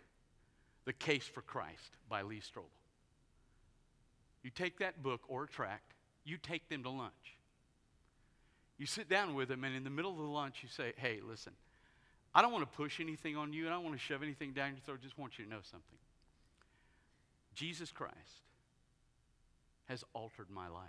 The 0.87 0.94
Case 0.94 1.26
for 1.26 1.42
Christ 1.42 1.90
by 2.09 2.22
Lee 2.22 2.40
Strobel. 2.40 2.64
You 4.42 4.48
take 4.48 4.78
that 4.78 5.02
book 5.02 5.20
or 5.28 5.44
a 5.44 5.46
tract, 5.46 5.92
you 6.24 6.38
take 6.38 6.70
them 6.70 6.82
to 6.85 6.88
lunch. 6.88 7.37
You 8.78 8.87
sit 8.87 9.11
down 9.11 9.35
with 9.35 9.48
them, 9.48 9.62
and 9.62 9.76
in 9.76 9.85
the 9.85 9.90
middle 9.90 10.12
of 10.12 10.16
the 10.16 10.22
lunch, 10.22 10.61
you 10.62 10.70
say, 10.70 10.94
Hey, 10.96 11.20
listen, 11.22 11.52
I 12.37 12.42
don't 12.42 12.53
want 12.53 12.70
to 12.70 12.77
push 12.77 13.01
anything 13.01 13.35
on 13.35 13.55
you, 13.55 13.64
and 13.64 13.72
I 13.72 13.79
don't 13.79 13.85
want 13.85 13.96
to 13.96 14.03
shove 14.03 14.22
anything 14.22 14.53
down 14.53 14.72
your 14.72 14.81
throat. 14.85 14.99
I 15.01 15.03
just 15.03 15.18
want 15.18 15.38
you 15.38 15.46
to 15.46 15.51
know 15.51 15.61
something. 15.62 15.99
Jesus 17.55 17.90
Christ 17.90 18.12
has 19.87 20.05
altered 20.12 20.51
my 20.51 20.68
life. 20.68 20.85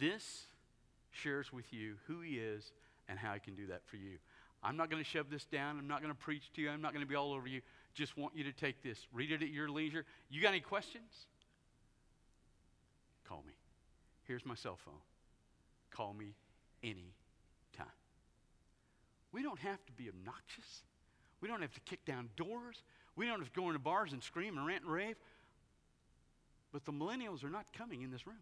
This 0.00 0.46
shares 1.12 1.52
with 1.52 1.72
you 1.72 1.94
who 2.08 2.22
he 2.22 2.38
is 2.38 2.72
and 3.08 3.20
how 3.20 3.32
he 3.32 3.38
can 3.38 3.54
do 3.54 3.68
that 3.68 3.82
for 3.86 3.98
you. 3.98 4.18
I'm 4.64 4.76
not 4.76 4.90
going 4.90 5.00
to 5.00 5.08
shove 5.08 5.30
this 5.30 5.44
down. 5.44 5.78
I'm 5.78 5.86
not 5.86 6.02
going 6.02 6.12
to 6.12 6.18
preach 6.18 6.50
to 6.54 6.60
you. 6.60 6.68
I'm 6.68 6.82
not 6.82 6.92
going 6.92 7.04
to 7.04 7.08
be 7.08 7.14
all 7.14 7.32
over 7.32 7.46
you. 7.46 7.60
Just 7.94 8.16
want 8.16 8.34
you 8.34 8.42
to 8.42 8.52
take 8.52 8.82
this. 8.82 8.98
Read 9.12 9.30
it 9.30 9.42
at 9.42 9.50
your 9.50 9.68
leisure. 9.68 10.04
You 10.28 10.42
got 10.42 10.48
any 10.48 10.60
questions? 10.60 11.26
Call 13.28 13.44
me. 13.46 13.52
Here's 14.24 14.44
my 14.44 14.56
cell 14.56 14.76
phone. 14.84 14.94
Call 15.92 16.14
me 16.14 16.34
any. 16.82 17.14
We 19.32 19.42
don't 19.42 19.58
have 19.60 19.84
to 19.86 19.92
be 19.92 20.08
obnoxious. 20.08 20.82
We 21.40 21.48
don't 21.48 21.62
have 21.62 21.72
to 21.74 21.80
kick 21.80 22.04
down 22.04 22.28
doors. 22.36 22.82
We 23.16 23.26
don't 23.26 23.38
have 23.38 23.52
to 23.52 23.60
go 23.60 23.68
into 23.68 23.78
bars 23.78 24.12
and 24.12 24.22
scream 24.22 24.56
and 24.58 24.66
rant 24.66 24.84
and 24.84 24.92
rave. 24.92 25.16
But 26.72 26.84
the 26.84 26.92
millennials 26.92 27.44
are 27.44 27.50
not 27.50 27.66
coming 27.76 28.02
in 28.02 28.10
this 28.10 28.26
room. 28.26 28.36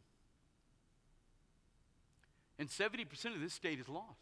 And 2.59 2.68
70% 2.68 3.35
of 3.35 3.40
this 3.40 3.55
state 3.55 3.79
is 3.79 3.88
lost. 3.88 4.18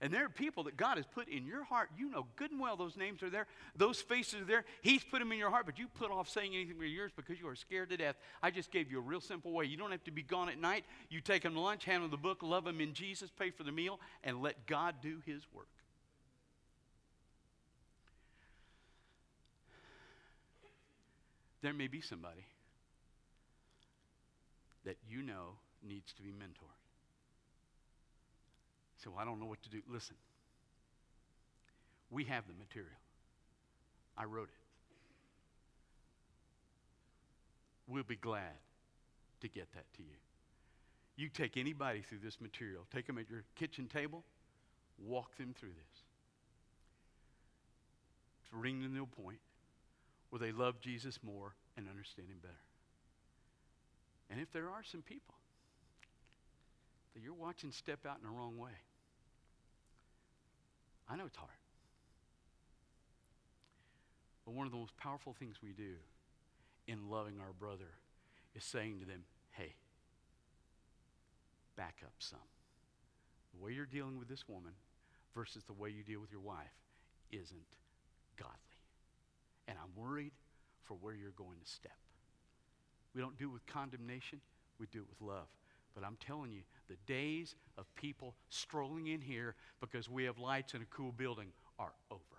And 0.00 0.12
there 0.12 0.26
are 0.26 0.30
people 0.30 0.64
that 0.64 0.76
God 0.76 0.98
has 0.98 1.06
put 1.06 1.26
in 1.28 1.46
your 1.46 1.64
heart. 1.64 1.88
You 1.96 2.10
know 2.10 2.26
good 2.36 2.50
and 2.50 2.60
well 2.60 2.76
those 2.76 2.96
names 2.96 3.22
are 3.22 3.30
there, 3.30 3.46
those 3.74 4.00
faces 4.00 4.42
are 4.42 4.44
there. 4.44 4.64
He's 4.82 5.02
put 5.02 5.20
them 5.20 5.32
in 5.32 5.38
your 5.38 5.48
heart, 5.48 5.64
but 5.64 5.78
you 5.78 5.88
put 5.88 6.10
off 6.10 6.28
saying 6.28 6.54
anything 6.54 6.78
with 6.78 6.88
yours 6.88 7.12
because 7.16 7.40
you 7.40 7.48
are 7.48 7.54
scared 7.54 7.88
to 7.90 7.96
death. 7.96 8.16
I 8.42 8.50
just 8.50 8.70
gave 8.70 8.90
you 8.90 8.98
a 8.98 9.02
real 9.02 9.22
simple 9.22 9.52
way. 9.52 9.64
You 9.64 9.78
don't 9.78 9.92
have 9.92 10.04
to 10.04 10.10
be 10.10 10.22
gone 10.22 10.50
at 10.50 10.60
night. 10.60 10.84
You 11.08 11.22
take 11.22 11.42
them 11.42 11.54
to 11.54 11.60
lunch, 11.60 11.86
hand 11.86 12.02
them 12.02 12.10
the 12.10 12.18
book, 12.18 12.42
love 12.42 12.64
them 12.64 12.80
in 12.80 12.92
Jesus, 12.92 13.30
pay 13.30 13.50
for 13.50 13.62
the 13.62 13.72
meal, 13.72 13.98
and 14.22 14.42
let 14.42 14.66
God 14.66 14.96
do 15.00 15.22
His 15.24 15.42
work. 15.54 15.68
There 21.62 21.72
may 21.72 21.86
be 21.86 22.00
somebody 22.00 22.44
that 24.84 24.96
you 25.08 25.22
know 25.22 25.56
needs 25.86 26.12
to 26.14 26.22
be 26.22 26.30
mentored. 26.30 26.80
So 29.02 29.12
I 29.18 29.24
don't 29.24 29.40
know 29.40 29.46
what 29.46 29.62
to 29.62 29.70
do. 29.70 29.82
Listen, 29.88 30.16
we 32.10 32.24
have 32.24 32.44
the 32.46 32.54
material. 32.54 32.98
I 34.16 34.24
wrote 34.24 34.48
it. 34.48 34.66
We'll 37.88 38.04
be 38.04 38.16
glad 38.16 38.56
to 39.40 39.48
get 39.48 39.68
that 39.74 39.84
to 39.96 40.02
you. 40.02 40.16
You 41.16 41.28
take 41.28 41.56
anybody 41.56 42.02
through 42.02 42.18
this 42.22 42.40
material, 42.40 42.82
take 42.92 43.06
them 43.06 43.18
at 43.18 43.30
your 43.30 43.44
kitchen 43.54 43.86
table, 43.86 44.22
walk 44.98 45.36
them 45.36 45.54
through 45.58 45.70
this. 45.70 46.02
To 48.50 48.56
bring 48.56 48.82
them 48.82 48.94
to 48.94 49.02
a 49.02 49.22
point 49.22 49.38
where 50.30 50.40
they 50.40 50.52
love 50.52 50.80
Jesus 50.80 51.18
more 51.22 51.54
and 51.76 51.88
understand 51.88 52.28
him 52.28 52.38
better. 52.42 52.54
And 54.30 54.40
if 54.40 54.52
there 54.52 54.68
are 54.68 54.82
some 54.82 55.02
people 55.02 55.34
that 57.14 57.22
you're 57.22 57.34
watching 57.34 57.72
step 57.72 58.06
out 58.06 58.18
in 58.18 58.24
the 58.24 58.36
wrong 58.36 58.58
way, 58.58 58.76
I 61.08 61.16
know 61.16 61.26
it's 61.26 61.36
hard. 61.36 61.50
But 64.44 64.54
one 64.54 64.66
of 64.66 64.72
the 64.72 64.78
most 64.78 64.96
powerful 64.96 65.34
things 65.38 65.56
we 65.62 65.72
do 65.72 65.94
in 66.86 67.10
loving 67.10 67.34
our 67.40 67.52
brother 67.58 67.94
is 68.54 68.64
saying 68.64 69.00
to 69.00 69.06
them, 69.06 69.24
hey, 69.52 69.74
back 71.76 71.96
up 72.04 72.12
some. 72.18 72.38
The 73.54 73.64
way 73.64 73.72
you're 73.72 73.86
dealing 73.86 74.18
with 74.18 74.28
this 74.28 74.48
woman, 74.48 74.72
versus 75.36 75.62
the 75.64 75.72
way 75.74 75.90
you 75.90 76.02
deal 76.02 76.20
with 76.20 76.32
your 76.32 76.40
wife 76.40 76.72
isn't 77.30 77.76
godly. 78.36 78.65
And 79.68 79.76
I'm 79.78 80.00
worried 80.00 80.32
for 80.84 80.94
where 80.94 81.14
you're 81.14 81.30
going 81.32 81.58
to 81.62 81.70
step. 81.70 81.96
We 83.14 83.20
don't 83.20 83.38
do 83.38 83.48
it 83.48 83.52
with 83.52 83.66
condemnation, 83.66 84.40
we 84.78 84.86
do 84.92 85.00
it 85.00 85.06
with 85.08 85.20
love. 85.26 85.46
But 85.94 86.04
I'm 86.04 86.18
telling 86.24 86.52
you, 86.52 86.60
the 86.88 86.96
days 87.06 87.54
of 87.78 87.86
people 87.94 88.34
strolling 88.50 89.06
in 89.06 89.22
here 89.22 89.54
because 89.80 90.10
we 90.10 90.24
have 90.24 90.38
lights 90.38 90.74
in 90.74 90.82
a 90.82 90.86
cool 90.86 91.12
building 91.12 91.48
are 91.78 91.92
over. 92.10 92.35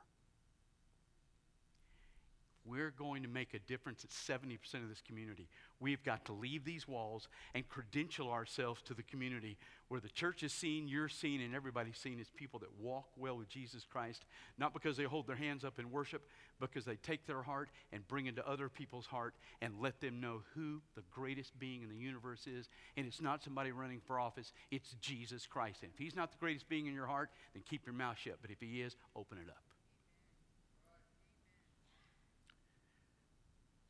We're 2.67 2.91
going 2.91 3.23
to 3.23 3.29
make 3.29 3.53
a 3.53 3.59
difference 3.59 4.03
at 4.03 4.09
70% 4.09 4.57
of 4.75 4.89
this 4.89 5.01
community. 5.01 5.47
We've 5.79 6.03
got 6.03 6.25
to 6.25 6.33
leave 6.33 6.65
these 6.65 6.87
walls 6.87 7.29
and 7.55 7.67
credential 7.67 8.29
ourselves 8.29 8.81
to 8.83 8.93
the 8.93 9.03
community 9.03 9.57
where 9.87 10.01
the 10.01 10.09
church 10.09 10.43
is 10.43 10.51
seen, 10.51 10.87
you're 10.87 11.07
seen, 11.07 11.39
and 11.39 11.55
everybody's 11.55 11.97
seen 11.97 12.19
as 12.19 12.29
people 12.29 12.59
that 12.59 12.77
walk 12.79 13.07
well 13.15 13.37
with 13.37 13.47
Jesus 13.47 13.85
Christ, 13.89 14.25
not 14.57 14.73
because 14.73 14.97
they 14.97 15.05
hold 15.05 15.27
their 15.27 15.35
hands 15.37 15.63
up 15.63 15.79
in 15.79 15.91
worship, 15.91 16.23
because 16.59 16.83
they 16.83 16.97
take 16.97 17.25
their 17.25 17.41
heart 17.41 17.69
and 17.93 18.05
bring 18.07 18.25
it 18.25 18.35
to 18.35 18.47
other 18.47 18.67
people's 18.67 19.05
heart 19.05 19.35
and 19.61 19.75
let 19.79 20.01
them 20.01 20.19
know 20.19 20.41
who 20.53 20.81
the 20.95 21.03
greatest 21.09 21.57
being 21.59 21.83
in 21.83 21.89
the 21.89 21.95
universe 21.95 22.47
is. 22.47 22.67
And 22.97 23.07
it's 23.07 23.21
not 23.21 23.43
somebody 23.43 23.71
running 23.71 24.01
for 24.05 24.19
office, 24.19 24.51
it's 24.71 24.95
Jesus 24.99 25.47
Christ. 25.47 25.83
And 25.83 25.91
if 25.93 25.99
he's 25.99 26.15
not 26.15 26.31
the 26.31 26.37
greatest 26.37 26.67
being 26.67 26.87
in 26.87 26.93
your 26.93 27.07
heart, 27.07 27.29
then 27.53 27.63
keep 27.69 27.85
your 27.85 27.95
mouth 27.95 28.17
shut. 28.17 28.39
But 28.41 28.51
if 28.51 28.59
he 28.59 28.81
is, 28.81 28.97
open 29.15 29.37
it 29.37 29.49
up. 29.49 29.76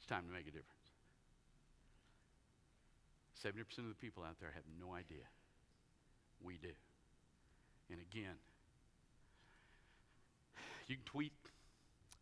Time 0.07 0.23
to 0.25 0.33
make 0.33 0.47
a 0.47 0.51
difference. 0.51 0.87
70% 3.43 3.59
of 3.79 3.89
the 3.89 4.01
people 4.01 4.23
out 4.23 4.39
there 4.39 4.51
have 4.53 4.63
no 4.79 4.93
idea. 4.93 5.23
We 6.41 6.57
do. 6.57 6.71
And 7.91 7.99
again, 7.99 8.35
you 10.87 10.95
can 10.95 11.05
tweet, 11.05 11.33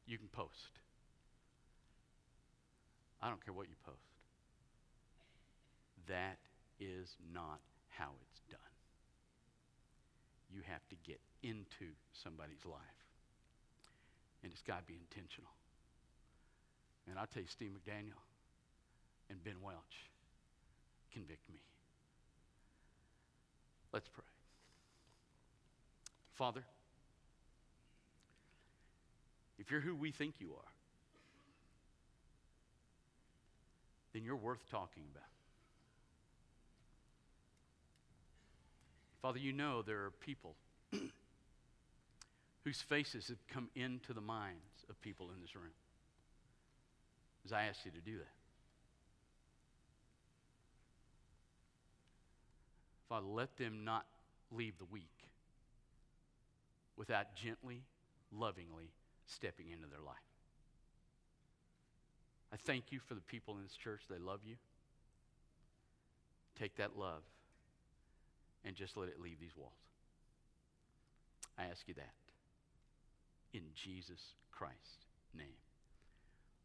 you 0.06 0.18
can 0.18 0.28
post. 0.28 0.80
I 3.22 3.30
don't 3.30 3.44
care 3.44 3.54
what 3.54 3.68
you 3.70 3.76
post. 3.86 3.98
That 6.08 6.38
is 6.80 7.16
not 7.34 7.60
how 7.90 8.12
it's 8.22 8.42
done. 8.50 8.60
You 10.54 10.62
have 10.68 10.82
to 10.90 10.96
get 11.06 11.20
into 11.42 11.94
somebody's 12.14 12.66
life. 12.66 13.00
And 14.44 14.52
it's 14.52 14.62
got 14.62 14.80
to 14.80 14.86
be 14.86 15.00
intentional. 15.00 15.50
And 17.10 17.20
I'll 17.20 17.28
tell 17.28 17.44
you, 17.44 17.48
Steve 17.50 17.70
McDaniel 17.72 18.22
and 19.30 19.44
Ben 19.44 19.56
Welch 19.62 20.10
convict 21.14 21.48
me. 21.50 21.60
Let's 23.94 24.10
pray. 24.10 24.24
Father, 26.34 26.64
if 29.58 29.72
you're 29.72 29.80
who 29.80 29.96
we 29.96 30.12
think 30.12 30.36
you 30.40 30.50
are, 30.50 30.72
then 34.14 34.24
you're 34.24 34.36
worth 34.36 34.70
talking 34.70 35.04
about. 35.12 35.24
Father, 39.22 39.40
you 39.40 39.54
know 39.54 39.82
there 39.82 40.04
are 40.04 40.12
people 40.12 40.56
whose 42.64 42.82
faces 42.82 43.30
have 43.30 43.48
come 43.48 43.70
into 43.76 44.14
the 44.14 44.22
minds 44.22 44.86
of 44.90 45.02
people 45.02 45.30
in 45.34 45.42
this 45.42 45.56
room 45.56 45.72
as 47.46 47.54
I 47.54 47.66
asked 47.66 47.86
you 47.86 47.92
to 47.92 48.00
do 48.00 48.18
that. 48.18 48.34
Father, 53.08 53.28
let 53.28 53.56
them 53.58 53.86
not 53.86 54.06
leave 54.52 54.78
the 54.78 54.86
week 54.86 55.04
without 56.98 57.36
gently, 57.36 57.84
lovingly 58.32 58.90
stepping 59.28 59.70
into 59.70 59.88
their 59.88 60.02
life. 60.06 60.16
I 62.52 62.58
thank 62.58 62.92
you 62.92 63.00
for 63.00 63.14
the 63.14 63.22
people 63.22 63.56
in 63.56 63.64
this 63.64 63.76
church. 63.76 64.02
They 64.10 64.18
love 64.18 64.40
you. 64.46 64.56
Take 66.58 66.78
that 66.78 66.98
love 66.98 67.22
and 68.64 68.76
just 68.76 68.98
let 68.98 69.10
it 69.10 69.20
leave 69.20 69.40
these 69.40 69.56
walls. 69.58 69.74
I 71.58 71.66
ask 71.66 71.88
you 71.88 71.94
that 71.96 72.14
in 73.54 73.64
Jesus 73.76 74.34
Christ's 74.52 75.06
name. 75.38 75.65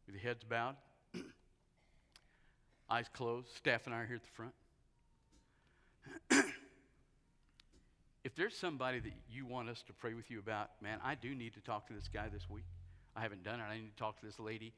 With 0.05 0.15
your 0.15 0.23
heads 0.23 0.43
bowed, 0.43 0.75
eyes 2.89 3.07
closed, 3.13 3.49
staff 3.55 3.85
and 3.85 3.95
I 3.95 3.99
are 3.99 4.05
here 4.05 4.17
at 4.17 4.23
the 4.23 4.29
front. 4.29 4.53
if 8.23 8.35
there's 8.35 8.55
somebody 8.55 8.99
that 8.99 9.13
you 9.29 9.45
want 9.45 9.69
us 9.69 9.83
to 9.87 9.93
pray 9.93 10.13
with 10.13 10.29
you 10.31 10.39
about, 10.39 10.69
man, 10.81 10.99
I 11.03 11.15
do 11.15 11.33
need 11.35 11.53
to 11.53 11.61
talk 11.61 11.87
to 11.87 11.93
this 11.93 12.09
guy 12.11 12.27
this 12.29 12.49
week. 12.49 12.65
I 13.15 13.21
haven't 13.21 13.43
done 13.43 13.59
it. 13.59 13.63
I 13.63 13.75
need 13.75 13.89
to 13.89 13.95
talk 13.97 14.19
to 14.19 14.25
this 14.25 14.39
lady. 14.39 14.73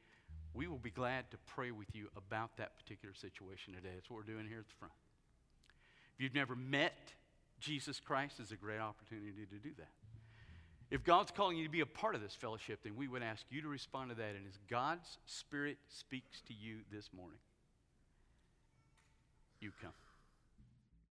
We 0.54 0.66
will 0.68 0.78
be 0.78 0.90
glad 0.90 1.30
to 1.32 1.36
pray 1.46 1.70
with 1.70 1.88
you 1.94 2.08
about 2.16 2.56
that 2.58 2.76
particular 2.78 3.14
situation 3.14 3.74
today. 3.74 3.90
That's 3.94 4.08
what 4.08 4.18
we're 4.18 4.32
doing 4.32 4.46
here 4.48 4.58
at 4.58 4.68
the 4.68 4.74
front. 4.78 4.94
If 6.16 6.22
you've 6.22 6.34
never 6.34 6.54
met 6.54 7.12
Jesus 7.58 7.98
Christ, 7.98 8.36
it's 8.38 8.52
a 8.52 8.56
great 8.56 8.80
opportunity 8.80 9.46
to 9.50 9.56
do 9.56 9.70
that. 9.78 10.03
If 10.90 11.02
God's 11.02 11.30
calling 11.30 11.56
you 11.56 11.64
to 11.64 11.70
be 11.70 11.80
a 11.80 11.86
part 11.86 12.14
of 12.14 12.20
this 12.20 12.34
fellowship, 12.34 12.80
then 12.84 12.94
we 12.96 13.08
would 13.08 13.22
ask 13.22 13.44
you 13.50 13.62
to 13.62 13.68
respond 13.68 14.10
to 14.10 14.16
that. 14.16 14.34
And 14.36 14.46
as 14.46 14.58
God's 14.70 15.18
Spirit 15.26 15.78
speaks 15.88 16.40
to 16.48 16.54
you 16.54 16.78
this 16.92 17.10
morning, 17.12 17.38
you 19.60 19.72
come. 19.82 19.92